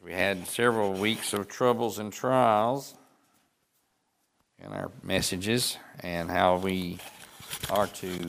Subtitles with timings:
[0.00, 2.94] We had several weeks of troubles and trials
[4.60, 6.98] in our messages, and how we
[7.68, 8.26] are to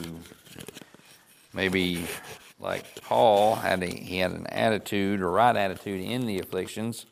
[1.53, 2.07] maybe
[2.59, 7.05] like Paul had a, he had an attitude or right attitude in the afflictions,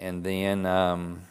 [0.00, 1.22] and then um,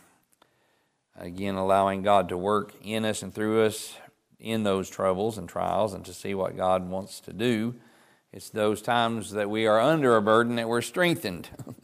[1.20, 3.98] again allowing God to work in us and through us
[4.40, 7.76] in those troubles and trials, and to see what God wants to do.
[8.32, 11.50] It's those times that we are under a burden that we're strengthened.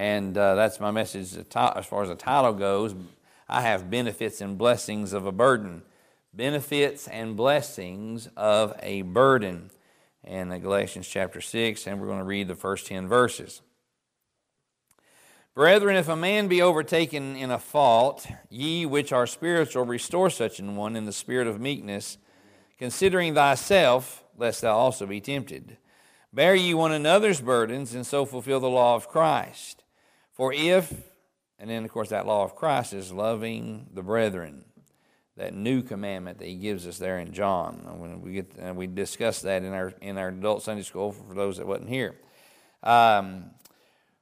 [0.00, 2.94] And uh, that's my message as far as the title goes.
[3.46, 5.82] I have benefits and blessings of a burden.
[6.32, 9.70] Benefits and blessings of a burden.
[10.24, 13.60] And Galatians chapter 6, and we're going to read the first 10 verses.
[15.54, 20.60] Brethren, if a man be overtaken in a fault, ye which are spiritual, restore such
[20.60, 22.16] an one in the spirit of meekness,
[22.78, 25.76] considering thyself, lest thou also be tempted.
[26.32, 29.80] Bear ye one another's burdens, and so fulfill the law of Christ.
[30.40, 30.90] For if,
[31.58, 34.64] and then of course that law of Christ is loving the brethren,
[35.36, 37.82] that new commandment that he gives us there in John.
[37.98, 41.34] When we get, uh, we discussed that in our in our adult Sunday school for
[41.34, 42.14] those that wasn't here.
[42.82, 43.50] Um,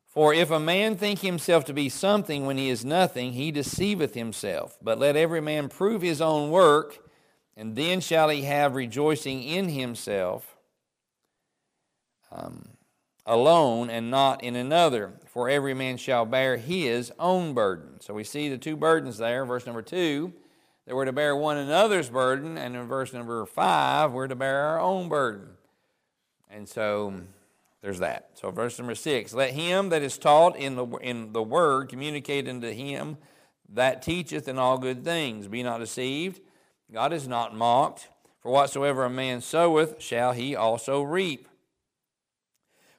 [0.09, 4.15] for if a man think himself to be something when he is nothing, he deceiveth
[4.15, 4.77] himself.
[4.83, 6.99] But let every man prove his own work,
[7.57, 10.57] and then shall he have rejoicing in himself.
[12.33, 12.71] Um,
[13.29, 18.01] alone and not in another, for every man shall bear his own burden.
[18.01, 19.45] So we see the two burdens there.
[19.45, 20.33] Verse number two,
[20.85, 24.63] that we're to bear one another's burden, and in verse number five, we're to bear
[24.63, 25.51] our own burden.
[26.51, 27.21] And so
[27.83, 28.31] there's that.
[28.35, 32.49] So verse number six, let him that is taught in the in the word communicate
[32.49, 33.17] unto him
[33.69, 35.47] that teacheth in all good things.
[35.47, 36.41] Be not deceived.
[36.93, 38.09] God is not mocked.
[38.41, 41.48] For whatsoever a man soweth, shall he also reap.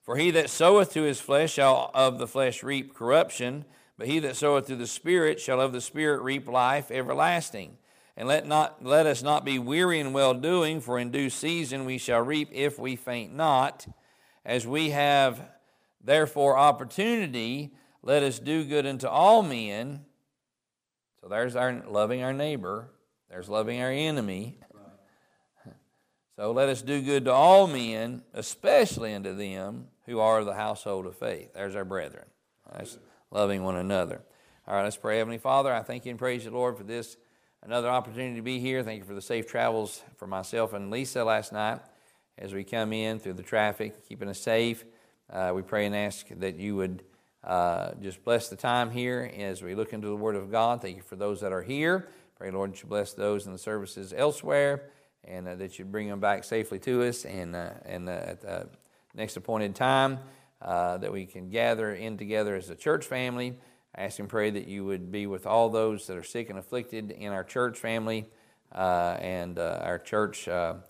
[0.10, 3.64] For he that soweth to his flesh shall of the flesh reap corruption,
[3.96, 7.78] but he that soweth to the Spirit shall of the Spirit reap life everlasting.
[8.18, 11.86] And let, not, let us not be weary in well doing, for in due season
[11.86, 13.86] we shall reap if we faint not.
[14.44, 15.48] As we have
[16.04, 20.06] therefore opportunity, let us do good unto all men.
[21.22, 22.90] So there's our loving our neighbor,
[23.30, 24.58] there's loving our enemy.
[26.36, 31.06] So let us do good to all men, especially unto them who are the household
[31.06, 31.54] of faith.
[31.54, 32.26] There's our brethren.
[32.74, 32.98] That's
[33.30, 34.22] loving one another.
[34.68, 35.20] All right, let's pray.
[35.20, 37.16] Heavenly Father, I thank you and praise you, Lord, for this
[37.64, 38.82] another opportunity to be here.
[38.82, 41.80] Thank you for the safe travels for myself and Lisa last night
[42.40, 44.84] as we come in through the traffic, keeping us safe.
[45.32, 47.04] Uh, we pray and ask that you would
[47.44, 50.82] uh, just bless the time here as we look into the Word of God.
[50.82, 52.08] Thank you for those that are here.
[52.36, 54.90] Pray, Lord, that you bless those in the services elsewhere
[55.24, 58.70] and uh, that you bring them back safely to us and, uh, and uh, the
[59.14, 60.20] next appointed time
[60.62, 63.58] uh, that we can gather in together as a church family.
[63.96, 66.60] I ask and pray that you would be with all those that are sick and
[66.60, 68.28] afflicted in our church family
[68.72, 70.84] uh, and uh, our church that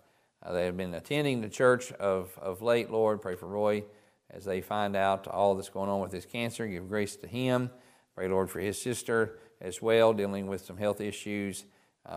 [0.44, 3.22] have been attending the church of, of late, Lord.
[3.22, 3.84] Pray for Roy
[4.30, 6.68] as they find out all that's going on with his cancer.
[6.68, 7.70] Give grace to him.
[8.16, 11.66] Pray, Lord, for his sister as well, dealing with some health issues.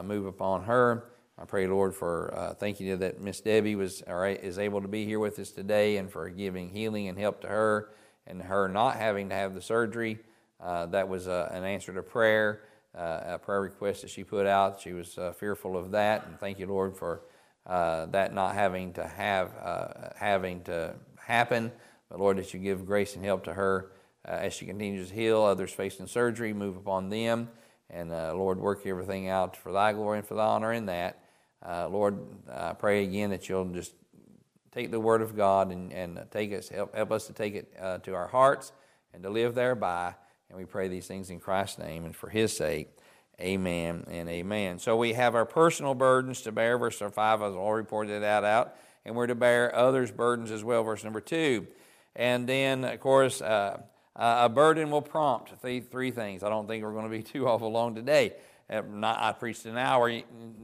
[0.03, 1.13] move upon her.
[1.43, 4.87] I pray, Lord, for uh, thank you that Miss Debbie was right, is able to
[4.87, 7.89] be here with us today, and for giving healing and help to her,
[8.29, 10.21] and her not having to have the surgery.
[10.61, 12.61] Uh, that was uh, an answer to prayer,
[12.97, 14.81] uh, a prayer request that she put out.
[14.81, 17.23] She was uh, fearful of that, and thank you, Lord, for
[17.67, 21.73] uh, that not having to have having to happen.
[22.09, 23.91] But Lord, that you give grace and help to her
[24.25, 26.53] as she continues to heal others facing surgery.
[26.53, 27.49] Move upon them.
[27.91, 31.19] And Lord, work everything out for thy glory and for thy honor in that.
[31.65, 32.19] Uh, Lord,
[32.51, 33.95] I pray again that you'll just
[34.73, 37.73] take the Word of God and, and take us, help, help us to take it
[37.81, 38.73] uh, to our hearts
[39.15, 40.15] and to live thereby.
[40.49, 42.89] And we pray these things in Christ's name and for His sake.
[43.41, 44.79] Amen and amen.
[44.79, 48.77] So we have our personal burdens to bear, verse 5, I've already reported that out.
[49.05, 51.67] And we're to bear others' burdens as well, verse number 2.
[52.15, 53.81] And then, of course, uh,
[54.15, 56.43] a burden will prompt three, three things.
[56.43, 58.35] I don't think we're going to be too awful long today.
[58.71, 60.11] Not, I preached an hour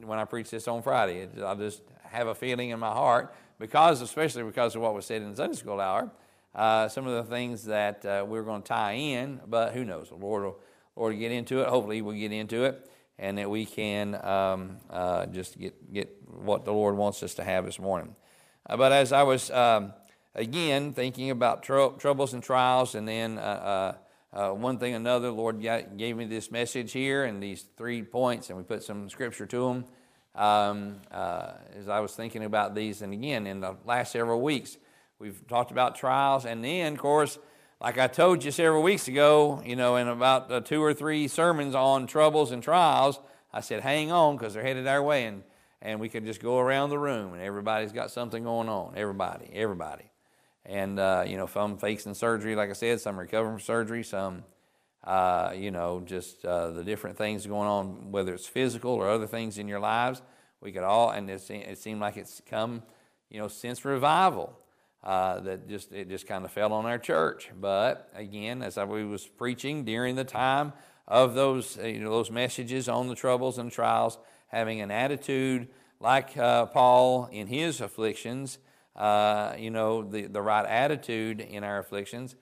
[0.02, 1.28] when I preached this on Friday.
[1.44, 5.22] I just have a feeling in my heart because, especially because of what was said
[5.22, 6.10] in the Sunday school hour,
[6.54, 9.40] uh, some of the things that uh, we're going to tie in.
[9.46, 10.08] But who knows?
[10.08, 10.60] The Lord will,
[10.96, 11.68] Lord will get into it.
[11.68, 16.64] Hopefully, we'll get into it, and that we can um, uh, just get get what
[16.64, 18.14] the Lord wants us to have this morning.
[18.66, 19.92] Uh, but as I was um,
[20.34, 23.38] again thinking about tr- troubles and trials, and then
[24.32, 28.58] uh, one thing another, Lord gave me this message here and these three points, and
[28.58, 29.84] we put some scripture to them.
[30.34, 34.76] Um, uh, as I was thinking about these, and again, in the last several weeks,
[35.18, 37.38] we've talked about trials, and then, of course,
[37.80, 41.28] like I told you several weeks ago, you know, in about uh, two or three
[41.28, 43.20] sermons on troubles and trials,
[43.52, 45.26] I said, hang on because they're headed our way.
[45.26, 45.44] And,
[45.80, 48.94] and we can just go around the room and everybody's got something going on.
[48.96, 50.10] Everybody, everybody.
[50.64, 54.44] And, uh, you know, some facing surgery, like I said, some recovering from surgery, some,
[55.04, 59.26] uh, you know, just uh, the different things going on, whether it's physical or other
[59.26, 60.20] things in your lives.
[60.60, 62.82] We could all, and it, it seemed like it's come,
[63.30, 64.58] you know, since revival.
[65.04, 67.50] Uh, that just it just kind of fell on our church.
[67.58, 70.72] But again, as I was preaching during the time
[71.06, 74.18] of those you know those messages on the troubles and trials,
[74.48, 75.68] having an attitude
[76.00, 78.58] like uh, Paul in his afflictions,
[78.98, 82.34] uh, you know the the right attitude in our afflictions,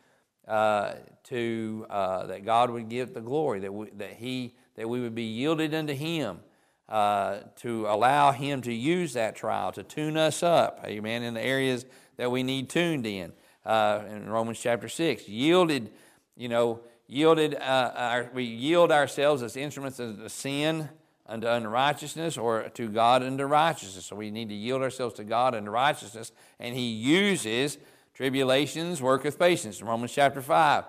[0.49, 0.95] uh,
[1.25, 5.15] to uh, that God would give the glory that we, that he that we would
[5.15, 6.41] be yielded unto Him.
[6.89, 11.43] Uh, to allow him to use that trial to tune us up, amen, in the
[11.43, 11.85] areas
[12.17, 13.33] that we need tuned in.
[13.65, 15.91] Uh, in Romans chapter 6, yielded,
[16.37, 16.79] you know,
[17.09, 20.89] yielded, uh, our, we yield ourselves as instruments of sin
[21.29, 24.07] unto unrighteousness or to God unto righteousness.
[24.07, 27.79] So we need to yield ourselves to God unto righteousness, and He uses
[28.15, 29.83] tribulations, worketh patience.
[29.83, 30.85] Romans chapter 5.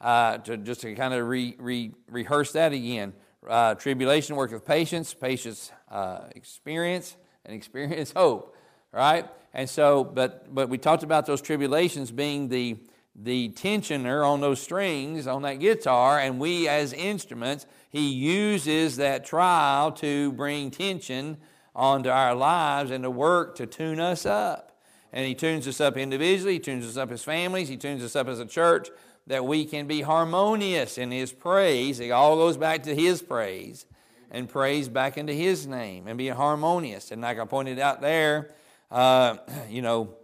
[0.00, 3.14] Uh, to just to kind of re, re, rehearse that again.
[3.48, 8.54] Uh, tribulation worketh patience, patience uh, experience, and experience hope
[8.94, 9.28] right?
[9.52, 12.76] And so, but but we talked about those tribulations being the
[13.16, 19.24] the tensioner on those strings on that guitar, and we as instruments, he uses that
[19.24, 21.36] trial to bring tension
[21.74, 24.78] onto our lives and to work to tune us up.
[25.12, 28.16] And he tunes us up individually, he tunes us up as families, he tunes us
[28.16, 28.88] up as a church
[29.26, 32.00] that we can be harmonious in his praise.
[32.00, 33.86] It all goes back to his praise
[34.30, 37.10] and praise back into his name and be harmonious.
[37.10, 38.50] And like I pointed out there,
[38.90, 39.36] uh,
[39.70, 40.16] you know,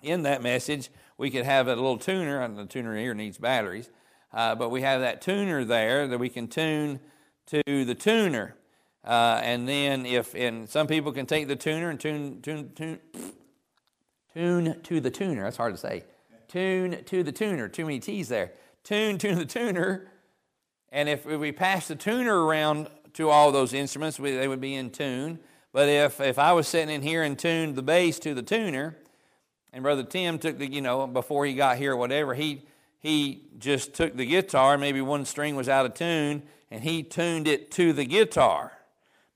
[0.00, 3.90] in that message, we could have a little tuner, and the tuner here needs batteries,
[4.32, 7.00] uh, but we have that tuner there that we can tune
[7.46, 8.54] to the tuner.
[9.04, 12.98] Uh, and then if, and some people can take the tuner and tune, tune, tune,
[14.32, 15.42] tune to the tuner.
[15.42, 16.04] That's hard to say.
[16.46, 17.68] Tune to the tuner.
[17.68, 18.52] Too many T's there.
[18.84, 20.08] Tune to the tuner.
[20.90, 24.74] And if, we pass the tuner around to all those instruments, we, they would be
[24.74, 25.38] in tune.
[25.72, 28.96] But if, if I was sitting in here and tuned the bass to the tuner,
[29.72, 32.62] and Brother Tim took the, you know, before he got here or whatever, he,
[32.98, 37.46] he just took the guitar, maybe one string was out of tune, and he tuned
[37.46, 38.72] it to the guitar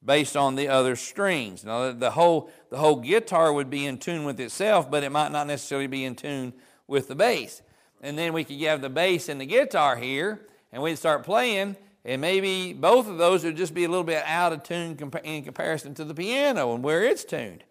[0.05, 1.65] based on the other strings.
[1.65, 5.31] Now, the whole, the whole guitar would be in tune with itself, but it might
[5.31, 6.53] not necessarily be in tune
[6.87, 7.63] with the bass.
[8.01, 10.41] And then we could have the bass and the guitar here,
[10.73, 14.25] and we'd start playing, and maybe both of those would just be a little bit
[14.27, 17.63] out of tune in comparison to the piano and where it's tuned.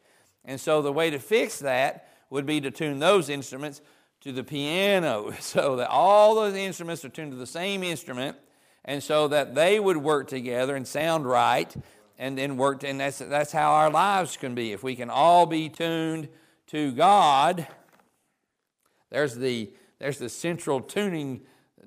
[0.46, 3.82] And so the way to fix that would be to tune those instruments
[4.22, 5.32] to the piano.
[5.40, 8.38] So that all those instruments are tuned to the same instrument
[8.84, 11.76] and so that they would work together and sound right
[12.18, 14.72] and then work and that's that's how our lives can be.
[14.72, 16.30] If we can all be tuned
[16.68, 17.68] to God
[19.12, 21.42] there's the there's the central tuning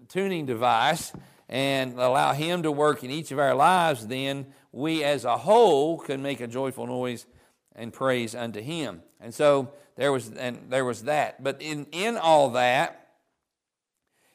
[0.08, 1.12] tuning device
[1.48, 5.98] and allow Him to work in each of our lives, then we as a whole
[5.98, 7.26] can make a joyful noise
[7.74, 9.02] and praise unto Him.
[9.20, 11.42] And so there was, and there was that.
[11.42, 13.00] But in, in all that,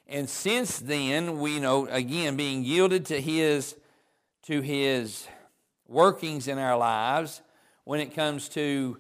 [0.08, 3.76] and since then, we know, again, being yielded to His,
[4.44, 5.28] to His
[5.88, 7.42] workings in our lives,
[7.84, 8.98] when it comes to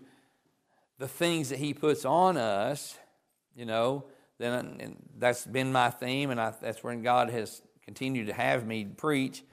[0.99, 2.97] the things that He puts on us,
[3.55, 4.05] you know,
[4.37, 8.85] then that's been my theme, and I, that's when God has continued to have me
[8.85, 9.43] preach.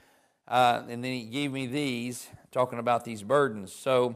[0.47, 3.73] Uh, and then he gave me these, talking about these burdens.
[3.73, 4.15] So,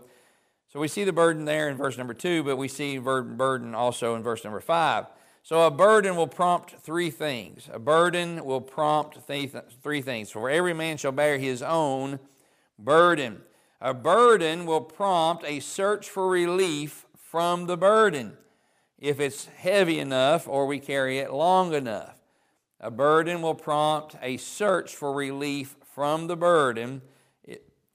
[0.72, 4.16] so we see the burden there in verse number two, but we see burden also
[4.16, 5.06] in verse number five.
[5.44, 7.68] So a burden will prompt three things.
[7.74, 10.32] A burden will prompt three things.
[10.32, 12.20] For every man shall bear his own
[12.80, 13.42] burden.
[13.82, 18.38] A burden will prompt a search for relief from the burden
[18.98, 22.16] if it's heavy enough or we carry it long enough.
[22.80, 27.02] A burden will prompt a search for relief from the burden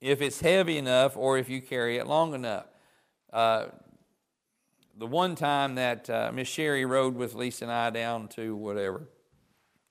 [0.01, 2.67] if it's heavy enough or if you carry it long enough.
[3.33, 3.67] Uh,
[4.97, 9.09] the one time that uh, Miss Sherry rode with Lisa and I down to whatever,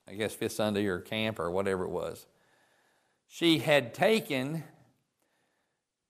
[0.08, 2.26] I guess Fifth Sunday or camp or whatever it was,
[3.28, 4.64] she had taken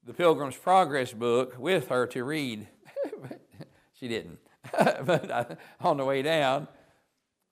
[0.05, 2.69] the Pilgrim's Progress book with her to read.
[3.93, 4.39] she didn't,
[4.79, 5.45] but uh,
[5.81, 6.69] on the way down,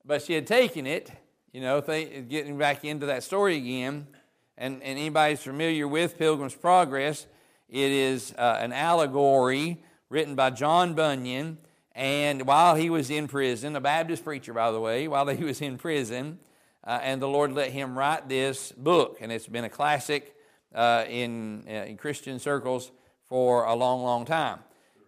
[0.04, 1.10] but she had taken it
[1.54, 4.08] you know, th- getting back into that story again,
[4.56, 7.26] and, and anybody's familiar with Pilgrim's Progress,
[7.68, 11.58] it is uh, an allegory written by John Bunyan,
[11.94, 15.60] And while he was in prison, a Baptist preacher, by the way, while he was
[15.60, 16.38] in prison,
[16.84, 19.18] uh, and the Lord let him write this book.
[19.20, 20.34] And it's been a classic
[20.74, 22.90] uh, in, uh, in Christian circles
[23.28, 24.58] for a long, long time.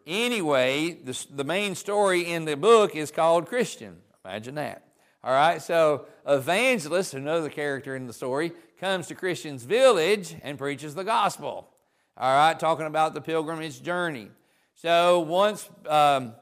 [0.07, 3.99] Anyway, the, the main story in the book is called Christian.
[4.25, 4.86] Imagine that.
[5.27, 10.95] All right, so evangelist, another character in the story, comes to Christian's village and preaches
[10.95, 11.69] the gospel.
[12.17, 14.31] All right, talking about the pilgrimage journey.
[14.77, 16.35] So once um,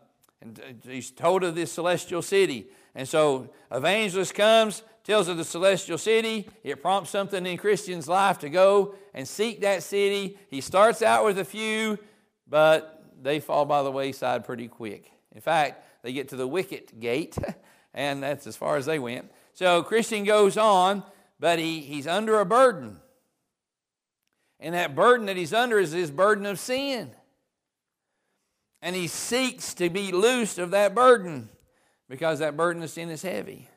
[0.87, 6.47] he's told of this celestial city, and so evangelist comes, tells of the celestial city.
[6.63, 10.37] It prompts something in Christian's life to go and seek that city.
[10.51, 11.99] He starts out with a few,
[12.47, 15.11] but they fall by the wayside pretty quick.
[15.35, 17.39] In fact, they get to the wicket gate.
[17.95, 19.31] and that's as far as they went.
[19.55, 21.05] So Christian goes on,
[21.39, 22.99] but he, he's under a burden.
[24.59, 27.13] And that burden that he's under is his burden of sin.
[28.83, 31.49] And he seeks to be loosed of that burden
[32.09, 33.69] because that burden of sin is heavy.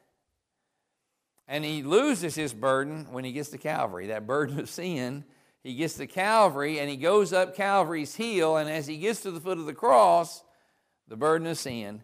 [1.47, 4.07] And he loses his burden when he gets to Calvary.
[4.07, 5.23] That burden of sin,
[5.63, 8.57] he gets to Calvary and he goes up Calvary's hill.
[8.57, 10.43] And as he gets to the foot of the cross,
[11.07, 12.03] the burden of sin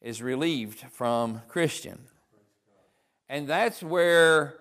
[0.00, 1.98] is relieved from Christian.
[3.28, 4.58] And that's where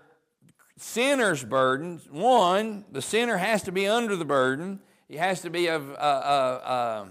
[0.78, 4.80] sinner's burden, one, the sinner has to be under the burden.
[5.08, 7.06] He has to be of, uh, uh, uh,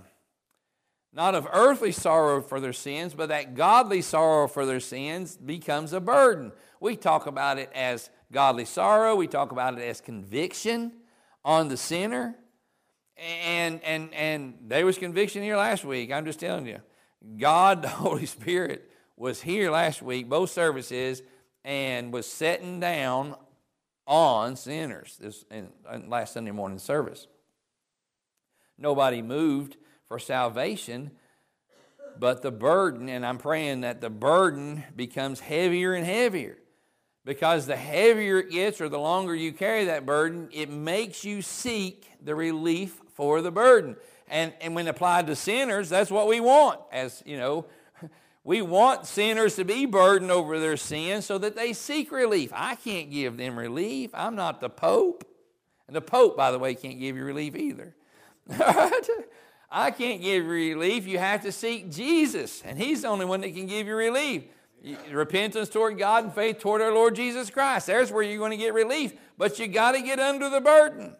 [1.13, 5.93] not of earthly sorrow for their sins, but that godly sorrow for their sins becomes
[5.93, 6.53] a burden.
[6.79, 10.93] We talk about it as godly sorrow, we talk about it as conviction
[11.45, 12.37] on the sinner.
[13.17, 16.13] And, and, and there was conviction here last week.
[16.13, 16.81] I'm just telling you.
[17.39, 21.23] God, the Holy Spirit, was here last week, both services,
[21.65, 23.35] and was setting down
[24.07, 27.27] on sinners this in, in last Sunday morning service.
[28.79, 31.11] Nobody moved for salvation,
[32.19, 36.59] but the burden, and I'm praying that the burden becomes heavier and heavier.
[37.25, 41.43] Because the heavier it gets, or the longer you carry that burden, it makes you
[41.43, 43.97] seek the relief for the burden.
[44.29, 46.81] And, and when applied to sinners, that's what we want.
[46.93, 47.67] As you know,
[48.45, 52.53] we want sinners to be burdened over their sins so that they seek relief.
[52.55, 54.11] I can't give them relief.
[54.15, 55.25] I'm not the Pope.
[55.87, 57.95] And the Pope, by the way, can't give you relief either.
[59.71, 61.07] I can't give you relief.
[61.07, 64.45] You have to seek Jesus, and He's the only one that can give you relief.
[65.11, 67.87] Repentance toward God and faith toward our Lord Jesus Christ.
[67.87, 69.15] There's where you're going to get relief.
[69.37, 71.17] But you got to get under the burden.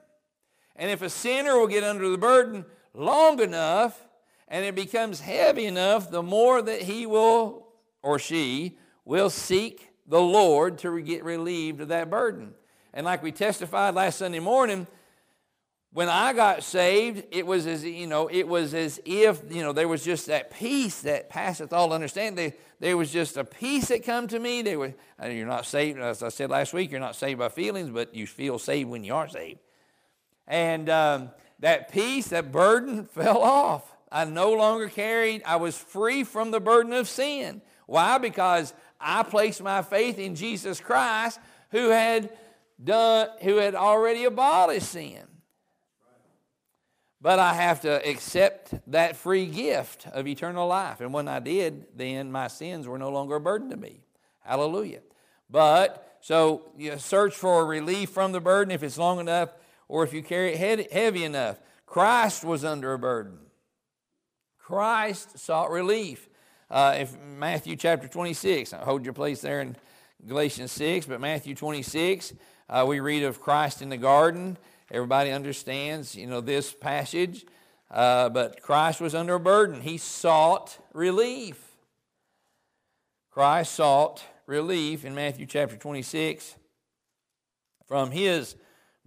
[0.77, 2.65] And if a sinner will get under the burden,
[2.97, 4.03] long enough
[4.49, 7.67] and it becomes heavy enough, the more that he will
[8.03, 12.55] or she will seek the Lord to get relieved of that burden.
[12.95, 14.87] And like we testified last Sunday morning,
[15.93, 19.73] when I got saved, it was as you know, it was as if you know
[19.73, 22.53] there was just that peace that passeth all understanding.
[22.81, 24.61] There was just a peace that come to me.
[24.61, 26.91] They were, you're not saved, as I said last week.
[26.91, 29.61] You're not saved by feelings, but you feel saved when you are saved.
[30.47, 33.95] And um, that peace, that burden fell off.
[34.11, 37.61] I no longer carried, I was free from the burden of sin.
[37.87, 38.19] Why?
[38.19, 41.39] Because I placed my faith in Jesus Christ
[41.71, 42.31] who had
[42.83, 45.23] done who had already abolished sin.
[47.21, 51.01] But I have to accept that free gift of eternal life.
[51.01, 54.05] And when I did, then my sins were no longer a burden to me.
[54.45, 55.01] Hallelujah.
[55.51, 59.51] But so you search for relief from the burden if it's long enough
[59.89, 61.61] or if you carry it heavy enough.
[61.87, 63.39] Christ was under a burden.
[64.59, 66.29] Christ sought relief.
[66.69, 69.77] Uh, if Matthew chapter 26, hold your place there in
[70.27, 72.35] Galatians 6, but Matthew 26,
[72.69, 74.59] uh, we read of Christ in the garden.
[74.91, 77.47] Everybody understands, you know, this passage.
[77.91, 79.81] Uh, but Christ was under a burden.
[79.81, 81.63] He sought relief.
[83.31, 86.57] Christ sought relief in Matthew chapter 26
[87.87, 88.57] from his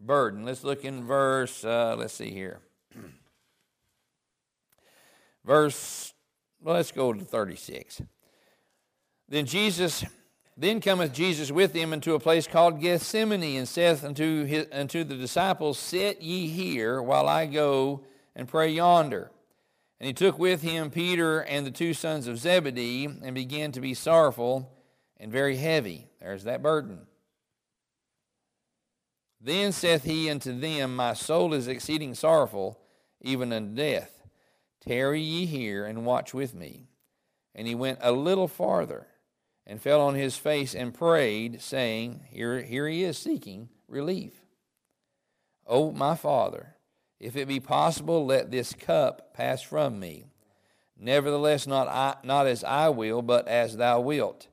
[0.05, 0.45] burden.
[0.45, 2.59] Let's look in verse, uh, let's see here.
[5.45, 6.13] verse,
[6.61, 8.01] well, let's go to 36.
[9.27, 10.03] Then Jesus,
[10.57, 15.03] then cometh Jesus with him into a place called Gethsemane, and saith unto, his, unto
[15.03, 19.31] the disciples, Sit ye here while I go and pray yonder.
[19.99, 23.81] And he took with him Peter and the two sons of Zebedee, and began to
[23.81, 24.71] be sorrowful
[25.17, 26.07] and very heavy.
[26.19, 27.05] There's that burden.
[29.41, 32.79] Then saith he unto them, My soul is exceeding sorrowful,
[33.21, 34.21] even unto death.
[34.81, 36.87] Tarry ye here and watch with me.
[37.55, 39.07] And he went a little farther
[39.65, 44.33] and fell on his face and prayed, saying, Here, here he is seeking relief.
[45.67, 46.75] O my Father,
[47.19, 50.25] if it be possible, let this cup pass from me.
[50.97, 54.47] Nevertheless, not, I, not as I will, but as thou wilt.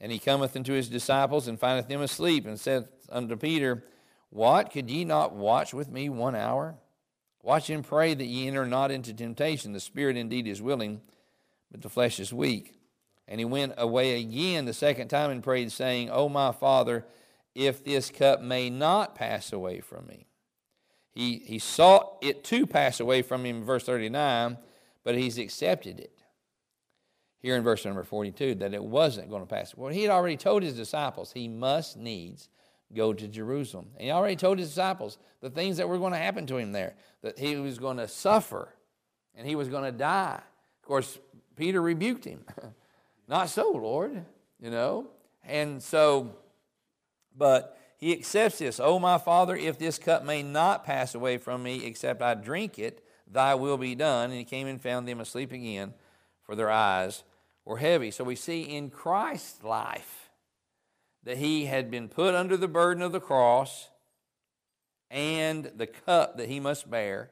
[0.00, 3.84] And he cometh unto his disciples and findeth them asleep, and saith unto Peter,
[4.30, 6.76] What, could ye not watch with me one hour?
[7.42, 9.72] Watch and pray that ye enter not into temptation.
[9.72, 11.00] The spirit indeed is willing,
[11.70, 12.74] but the flesh is weak.
[13.28, 17.04] And he went away again the second time and prayed, saying, O my Father,
[17.54, 20.26] if this cup may not pass away from me.
[21.12, 24.58] He, he sought it to pass away from him in verse 39,
[25.02, 26.22] but he's accepted it.
[27.38, 29.74] Here in verse number 42, that it wasn't going to pass.
[29.74, 32.48] Well, he had already told his disciples he must needs
[32.94, 33.86] go to Jerusalem.
[33.96, 36.72] And he already told his disciples the things that were going to happen to him
[36.72, 38.68] there, that he was going to suffer
[39.34, 40.40] and he was going to die.
[40.82, 41.18] Of course,
[41.56, 42.44] Peter rebuked him.
[43.28, 44.24] Not so, Lord,
[44.60, 45.08] you know.
[45.44, 46.34] And so,
[47.36, 48.80] but he accepts this.
[48.80, 52.78] Oh, my Father, if this cup may not pass away from me except I drink
[52.78, 54.30] it, Thy will be done.
[54.30, 55.94] And he came and found them asleep again,
[56.44, 57.24] for their eyes
[57.64, 58.10] were heavy.
[58.10, 60.25] So we see in Christ's life
[61.26, 63.88] that he had been put under the burden of the cross
[65.10, 67.30] and the cup that he must bear,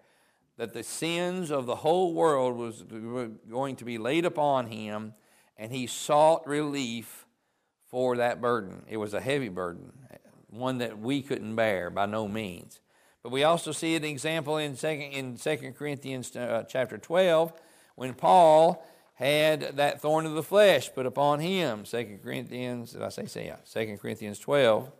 [0.57, 5.15] that the sins of the whole world was going to be laid upon him,
[5.57, 7.25] and he sought relief
[7.89, 8.83] for that burden.
[8.89, 9.93] It was a heavy burden,
[10.51, 12.81] one that we couldn't bear by no means.
[13.23, 17.53] But we also see an example in second in Second Corinthians uh, chapter twelve
[17.95, 21.85] when Paul had that thorn of the flesh put upon him.
[21.85, 23.56] Second Corinthians, did I say say yeah?
[23.64, 24.90] Second Corinthians twelve,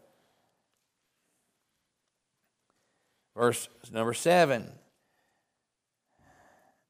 [3.37, 4.73] verse number seven.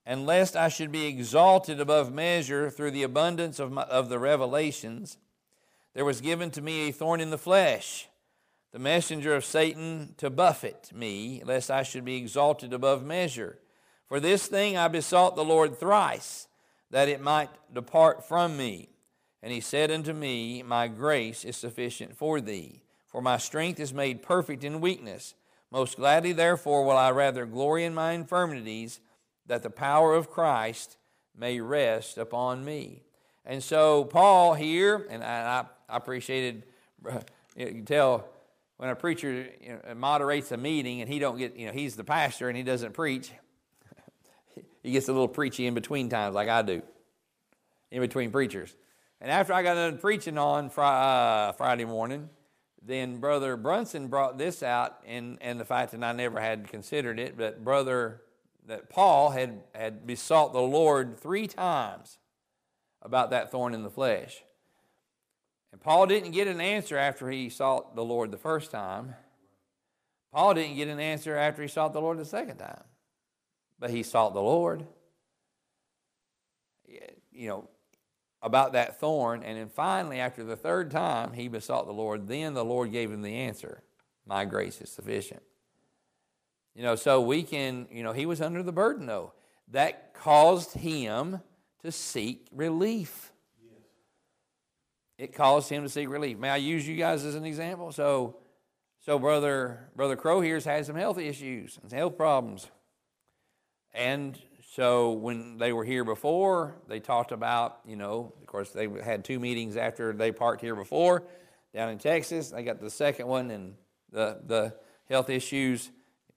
[0.07, 4.19] And lest I should be exalted above measure through the abundance of, my, of the
[4.19, 5.17] revelations,
[5.95, 8.09] there was given to me a thorn in the flesh
[8.75, 13.61] the messenger of Satan to buffet me, lest I should be exalted above measure.
[14.09, 16.49] For this thing I besought the Lord thrice,
[16.95, 18.89] that it might depart from me.
[19.43, 23.93] And he said unto me, My grace is sufficient for thee, for my strength is
[23.93, 25.35] made perfect in weakness.
[25.73, 29.01] Most gladly, therefore, will I rather glory in my infirmities,
[29.47, 30.97] that the power of Christ
[31.37, 33.03] may rest upon me.
[33.45, 36.63] And so, Paul here, and I, I appreciated,
[37.57, 38.29] you can tell
[38.77, 41.97] when a preacher you know, moderates a meeting and he don't get, you know, he's
[41.97, 43.33] the pastor and he doesn't preach,
[44.85, 46.83] he gets a little preachy in between times, like I do,
[47.91, 48.77] in between preachers.
[49.21, 52.29] And after I got done preaching on fr- uh, Friday morning,
[52.83, 57.19] then Brother Brunson brought this out, and, and the fact that I never had considered
[57.19, 58.21] it, but Brother
[58.67, 62.19] that Paul had, had besought the Lord three times
[63.03, 64.43] about that thorn in the flesh.
[65.73, 69.15] And Paul didn't get an answer after he sought the Lord the first time.
[70.33, 72.85] Paul didn't get an answer after he sought the Lord the second time.
[73.85, 74.87] But he sought the Lord,
[77.31, 77.69] you know,
[78.41, 79.43] about that thorn.
[79.43, 82.27] And then finally, after the third time, he besought the Lord.
[82.27, 83.83] Then the Lord gave him the answer
[84.27, 85.43] My grace is sufficient.
[86.75, 89.35] You know, so we can, you know, he was under the burden though.
[89.73, 91.43] That caused him
[91.83, 93.35] to seek relief
[95.19, 96.39] it caused him to seek relief.
[96.39, 97.93] May I use you guys as an example?
[97.93, 98.39] So,
[99.01, 102.71] so brother brother Crow here's had some health issues and health problems,
[103.95, 104.39] and
[104.73, 109.25] so when they were here before, they talked about you know, of course they had
[109.25, 111.25] two meetings after they parked here before,
[111.73, 112.51] down in Texas.
[112.51, 113.75] They got the second one, and
[114.11, 114.75] the the
[115.09, 115.91] health issues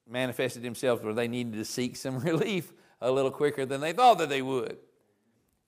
[0.10, 4.18] manifested themselves where they needed to seek some relief a little quicker than they thought
[4.20, 4.78] that they would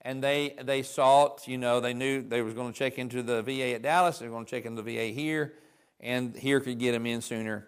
[0.02, 3.41] and they they sought, you know, they knew they was going to check into the
[3.41, 5.54] VA at Dallas, they were going to check into the VA here,
[5.99, 7.67] and here could get them in sooner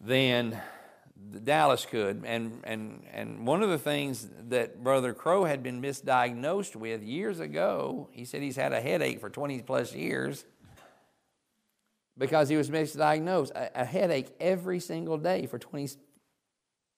[0.00, 0.60] than
[1.44, 2.22] Dallas could.
[2.24, 7.40] And and and one of the things that Brother Crow had been misdiagnosed with years
[7.40, 10.44] ago, he said he's had a headache for 20 plus years
[12.18, 13.50] because he was misdiagnosed.
[13.52, 15.88] A, a headache every single day for 20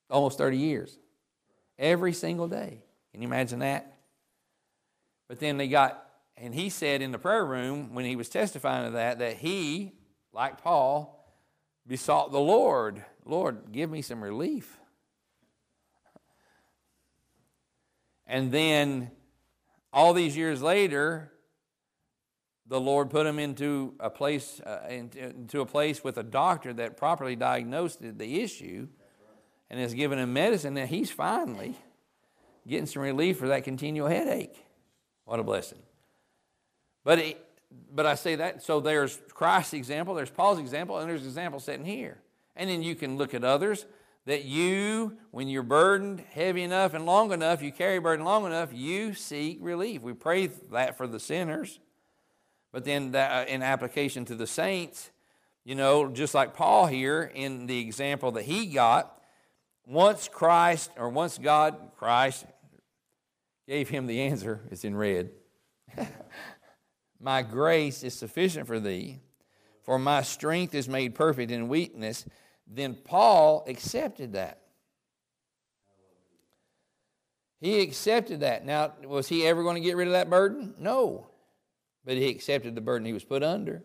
[0.09, 0.97] almost 30 years.
[1.77, 2.83] Every single day.
[3.11, 3.97] Can you imagine that?
[5.27, 6.05] But then they got,
[6.37, 9.93] and he said in the prayer room when he was testifying to that, that he,
[10.31, 11.22] like Paul,
[11.87, 14.77] besought the Lord, Lord, give me some relief.
[18.25, 19.11] And then
[19.91, 21.31] all these years later,
[22.67, 26.97] the Lord put him into a place uh, into a place with a doctor that
[26.97, 28.87] properly diagnosed the issue,
[29.69, 30.77] and has given him medicine.
[30.77, 31.75] And he's finally
[32.67, 34.55] getting some relief for that continual headache.
[35.25, 35.79] What a blessing.
[37.03, 37.45] But, it,
[37.93, 41.85] but I say that, so there's Christ's example, there's Paul's example, and there's example sitting
[41.85, 42.17] here.
[42.55, 43.85] And then you can look at others
[44.25, 48.69] that you, when you're burdened heavy enough and long enough, you carry burden long enough,
[48.71, 50.01] you seek relief.
[50.01, 51.79] We pray that for the sinners.
[52.71, 55.11] But then that, uh, in application to the saints,
[55.63, 59.19] you know, just like Paul here in the example that he got,
[59.85, 62.45] once Christ, or once God, Christ,
[63.67, 65.31] gave him the answer, it's in red.
[67.23, 69.19] my grace is sufficient for thee,
[69.83, 72.25] for my strength is made perfect in weakness.
[72.67, 74.59] Then Paul accepted that.
[77.59, 78.65] He accepted that.
[78.65, 80.75] Now, was he ever going to get rid of that burden?
[80.77, 81.27] No.
[82.03, 83.83] But he accepted the burden he was put under.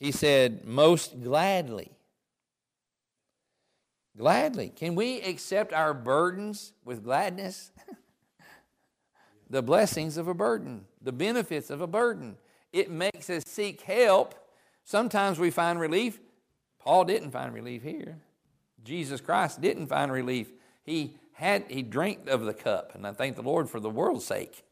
[0.00, 1.92] He said, most gladly.
[4.16, 4.70] Gladly.
[4.70, 7.70] Can we accept our burdens with gladness?
[9.50, 12.36] The blessings of a burden, the benefits of a burden.
[12.72, 14.34] It makes us seek help.
[14.84, 16.20] Sometimes we find relief.
[16.78, 18.18] Paul didn't find relief here.
[18.84, 20.52] Jesus Christ didn't find relief.
[20.84, 24.24] He had he drank of the cup, and I thank the Lord for the world's
[24.24, 24.64] sake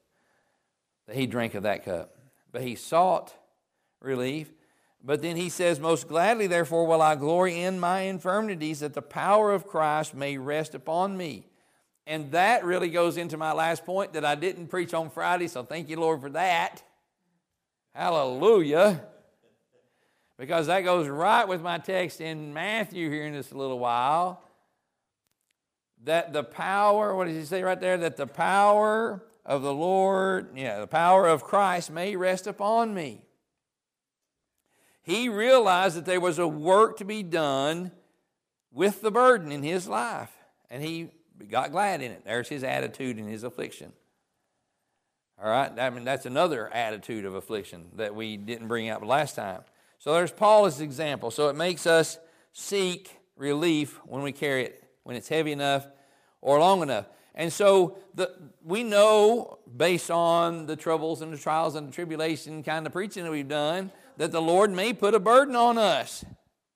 [1.07, 2.17] that he drank of that cup.
[2.53, 3.35] But he sought
[4.01, 4.53] relief.
[5.03, 9.03] But then he says, Most gladly, therefore, will I glory in my infirmities, that the
[9.03, 11.47] power of Christ may rest upon me.
[12.07, 15.65] And that really goes into my last point that I didn't preach on Friday, so
[15.65, 16.83] thank you, Lord, for that.
[17.95, 19.03] Hallelujah.
[20.39, 24.43] Because that goes right with my text in Matthew here in just a little while.
[26.05, 27.97] That the power, what does he say right there?
[27.97, 33.25] That the power of the Lord, yeah, the power of Christ may rest upon me.
[35.03, 37.93] He realized that there was a work to be done
[38.71, 40.31] with the burden in his life.
[40.69, 41.11] And he
[41.51, 42.25] got glad in it.
[42.25, 43.93] There's his attitude in his affliction.
[45.43, 49.35] All right, I mean that's another attitude of affliction that we didn't bring up last
[49.37, 49.63] time.
[49.99, 51.31] So there's Paul's example.
[51.31, 52.19] So it makes us
[52.53, 55.87] seek relief when we carry it, when it's heavy enough
[56.41, 57.07] or long enough.
[57.35, 58.33] And so the,
[58.65, 63.25] we know, based on the troubles and the trials and the tribulation kind of preaching
[63.25, 66.25] that we've done, that the Lord may put a burden on us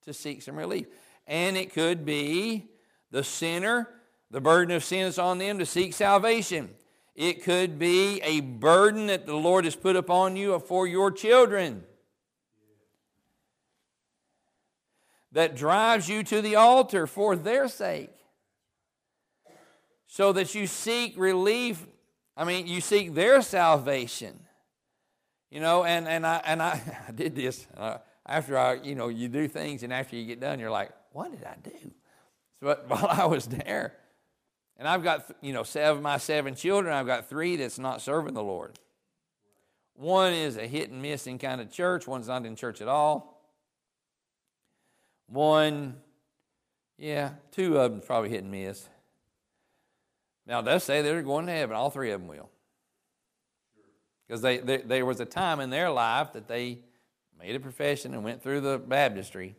[0.04, 0.86] to seek some relief.
[1.26, 2.68] And it could be
[3.10, 3.88] the sinner
[4.30, 6.70] the burden of sin is on them to seek salvation.
[7.14, 11.84] It could be a burden that the Lord has put upon you for your children
[15.32, 18.10] that drives you to the altar for their sake.
[20.06, 21.86] So that you seek relief.
[22.36, 24.38] I mean, you seek their salvation.
[25.50, 27.66] You know, and, and, I, and I, I did this.
[27.76, 30.90] Uh, after I, you know, you do things and after you get done, you're like,
[31.12, 31.90] what did I do?
[32.60, 33.94] But while I was there,
[34.80, 38.32] and I've got, you know, seven my seven children, I've got three that's not serving
[38.32, 38.78] the Lord.
[39.94, 42.88] One is a hit and miss in kind of church, one's not in church at
[42.88, 43.44] all.
[45.28, 45.96] One,
[46.96, 48.88] yeah, two of them probably hit and miss.
[50.46, 52.48] Now, they'll say they're going to heaven, all three of them will.
[54.26, 56.78] Because they, they, there was a time in their life that they
[57.38, 59.56] made a profession and went through the baptistry.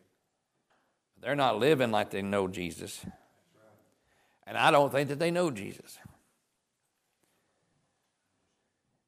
[1.22, 3.06] They're not living like they know Jesus.
[4.48, 5.98] And I don't think that they know Jesus.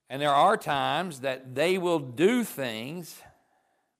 [0.09, 3.19] And there are times that they will do things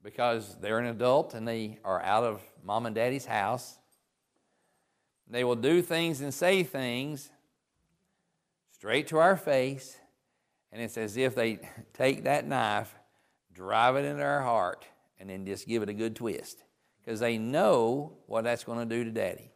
[0.04, 3.80] because they're an adult and they are out of mom and daddy's house.
[5.28, 7.32] They will do things and say things
[8.72, 9.98] straight to our face,
[10.72, 11.60] and it's as if they
[11.93, 12.93] take that knife,
[13.54, 14.86] drive it into our heart,
[15.19, 16.63] and then just give it a good twist
[17.00, 19.53] because they know what that's going to do to daddy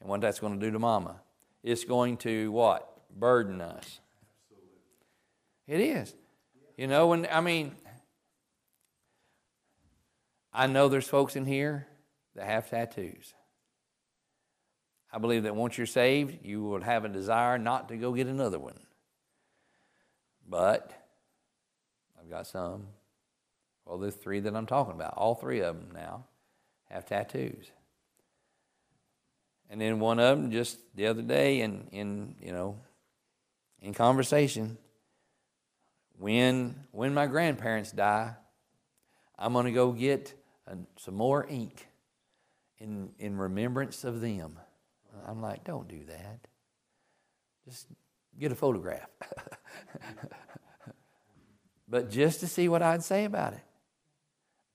[0.00, 1.20] and what that's going to do to mama.
[1.62, 2.88] It's going to what?
[3.18, 4.00] Burden us.
[5.66, 6.14] It is.
[6.76, 7.74] You know, when I mean,
[10.52, 11.86] I know there's folks in here
[12.34, 13.34] that have tattoos.
[15.12, 18.26] I believe that once you're saved, you will have a desire not to go get
[18.26, 18.78] another one.
[20.48, 20.92] But
[22.20, 22.88] I've got some.
[23.84, 25.14] Well, there's three that I'm talking about.
[25.16, 26.26] All three of them now
[26.90, 27.70] have tattoos.
[29.70, 32.78] And then one of them just the other day in, in you know,
[33.80, 34.78] in conversation,
[36.18, 38.34] when, when my grandparents die,
[39.38, 40.34] I'm going to go get
[40.66, 41.86] a, some more ink
[42.78, 44.58] in, in remembrance of them.
[45.26, 46.40] I'm like, don't do that.
[47.64, 47.86] Just
[48.38, 49.08] get a photograph.
[51.88, 53.60] but just to see what I'd say about it.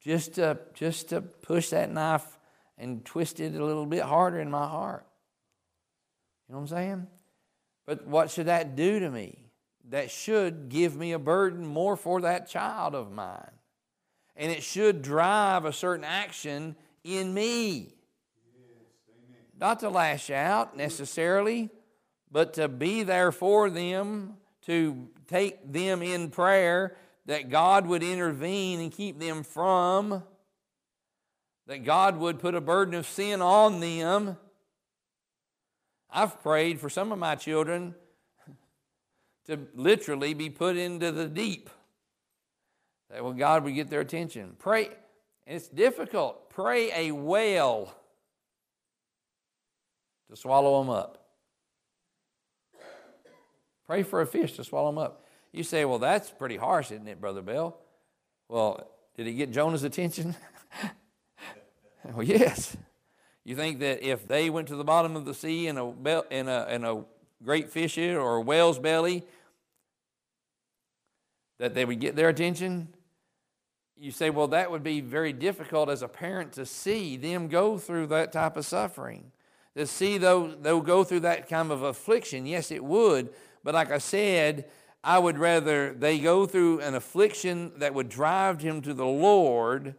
[0.01, 2.32] Just to, just to push that knife
[2.77, 5.05] and twisted a little bit harder in my heart.
[6.47, 7.07] You know what I'm saying?
[7.85, 9.39] But what should that do to me?
[9.89, 13.51] That should give me a burden more for that child of mine.
[14.35, 17.93] And it should drive a certain action in me.
[19.59, 21.69] not to lash out necessarily,
[22.31, 28.79] but to be there for them, to take them in prayer, that God would intervene
[28.79, 30.23] and keep them from,
[31.67, 34.37] that God would put a burden of sin on them.
[36.09, 37.95] I've prayed for some of my children
[39.47, 41.69] to literally be put into the deep.
[43.09, 44.55] That well, God would get their attention.
[44.59, 44.89] Pray,
[45.45, 46.49] it's difficult.
[46.49, 47.93] Pray a whale
[50.29, 51.19] to swallow them up.
[53.85, 55.25] Pray for a fish to swallow them up.
[55.51, 57.77] You say, well, that's pretty harsh, isn't it, Brother Bell?
[58.49, 60.35] Well, did it get Jonah's attention?
[62.13, 62.75] well, yes.
[63.43, 65.89] You think that if they went to the bottom of the sea in a,
[66.29, 67.03] in a, in a
[67.43, 69.23] great fish or a whale's belly,
[71.59, 72.89] that they would get their attention?
[73.97, 77.77] You say, well, that would be very difficult as a parent to see them go
[77.77, 79.31] through that type of suffering.
[79.75, 82.45] To see those, they'll go through that kind of affliction.
[82.45, 83.29] Yes, it would.
[83.63, 84.65] But like I said,
[85.03, 89.95] I would rather they go through an affliction that would drive him to the Lord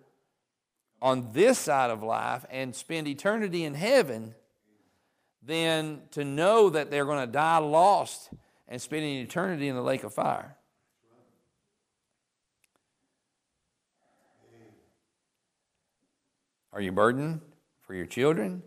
[1.04, 4.34] on this side of life and spend eternity in heaven
[5.42, 8.30] than to know that they're going to die lost
[8.66, 10.56] and spending eternity in the lake of fire.
[16.72, 17.42] Are you burdened
[17.82, 18.62] for your children?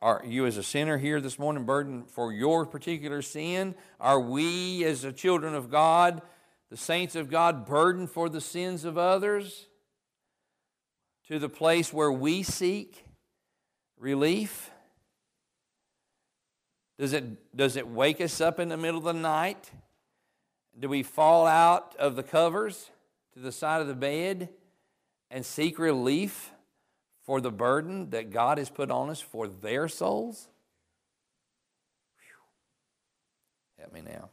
[0.00, 3.74] Are you, as a sinner here this morning, burdened for your particular sin?
[4.00, 6.22] Are we, as the children of God,
[6.70, 9.67] the saints of God, burdened for the sins of others
[11.28, 13.04] to the place where we seek
[13.98, 14.70] relief?
[16.98, 19.70] Does it, does it wake us up in the middle of the night?
[20.78, 22.90] Do we fall out of the covers
[23.34, 24.48] to the side of the bed
[25.30, 26.52] and seek relief?
[27.28, 30.48] for the burden that God has put on us for their souls?
[33.76, 33.82] Whew.
[33.82, 34.30] Help me now.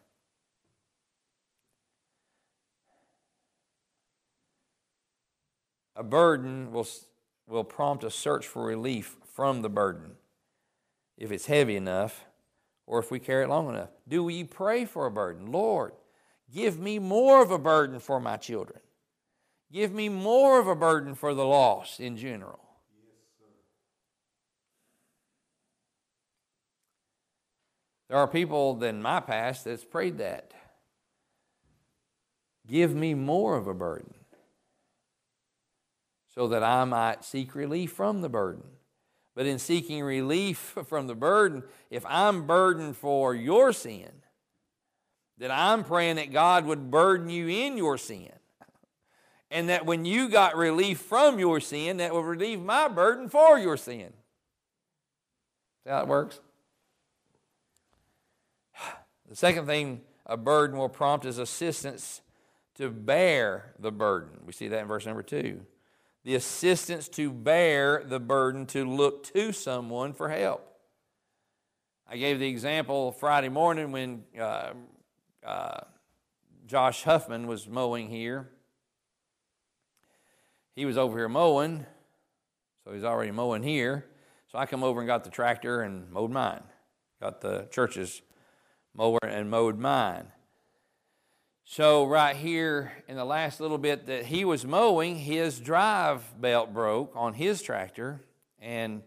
[5.96, 6.88] A burden will,
[7.48, 10.16] will prompt a search for relief from the burden
[11.18, 12.26] if it's heavy enough
[12.86, 13.90] or if we carry it long enough.
[14.08, 15.52] Do we pray for a burden?
[15.52, 15.94] Lord,
[16.54, 18.80] give me more of a burden for my children.
[19.72, 22.60] Give me more of a burden for the lost in general.
[28.08, 30.54] There are people in my past that's prayed that.
[32.68, 34.15] Give me more of a burden
[36.36, 38.64] so that I might seek relief from the burden.
[39.36, 44.12] But in seeking relief from the burden, if I'm burdened for your sin,
[45.38, 48.32] then I'm praying that God would burden you in your sin.
[49.52, 53.60] And that when you got relief from your sin, that will relieve my burden for
[53.60, 54.12] your sin.
[55.84, 56.40] See how it works?
[59.28, 62.22] The second thing a burden will prompt is assistance
[62.76, 64.40] to bear the burden.
[64.46, 65.62] We see that in verse number two.
[66.26, 70.68] The assistance to bear the burden to look to someone for help.
[72.10, 74.72] I gave the example Friday morning when uh,
[75.46, 75.82] uh,
[76.66, 78.50] Josh Huffman was mowing here.
[80.76, 81.86] He was over here mowing,
[82.84, 84.06] so he's already mowing here.
[84.52, 86.64] So I come over and got the tractor and mowed mine.
[87.22, 88.24] Got the church's
[88.96, 90.26] mower and mowed mine.
[91.68, 96.72] So, right here in the last little bit that he was mowing, his drive belt
[96.72, 98.22] broke on his tractor,
[98.60, 99.02] and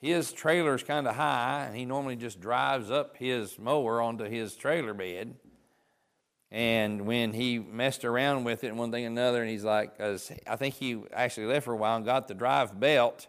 [0.00, 4.56] his trailer's kind of high, and he normally just drives up his mower onto his
[4.56, 5.36] trailer bed.
[6.50, 10.56] And when he messed around with it one thing and another, and he's like, I
[10.56, 13.28] think he actually left for a while and got the drive belt,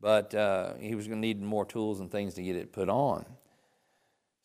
[0.00, 2.88] but uh, he was going to need more tools and things to get it put
[2.88, 3.26] on.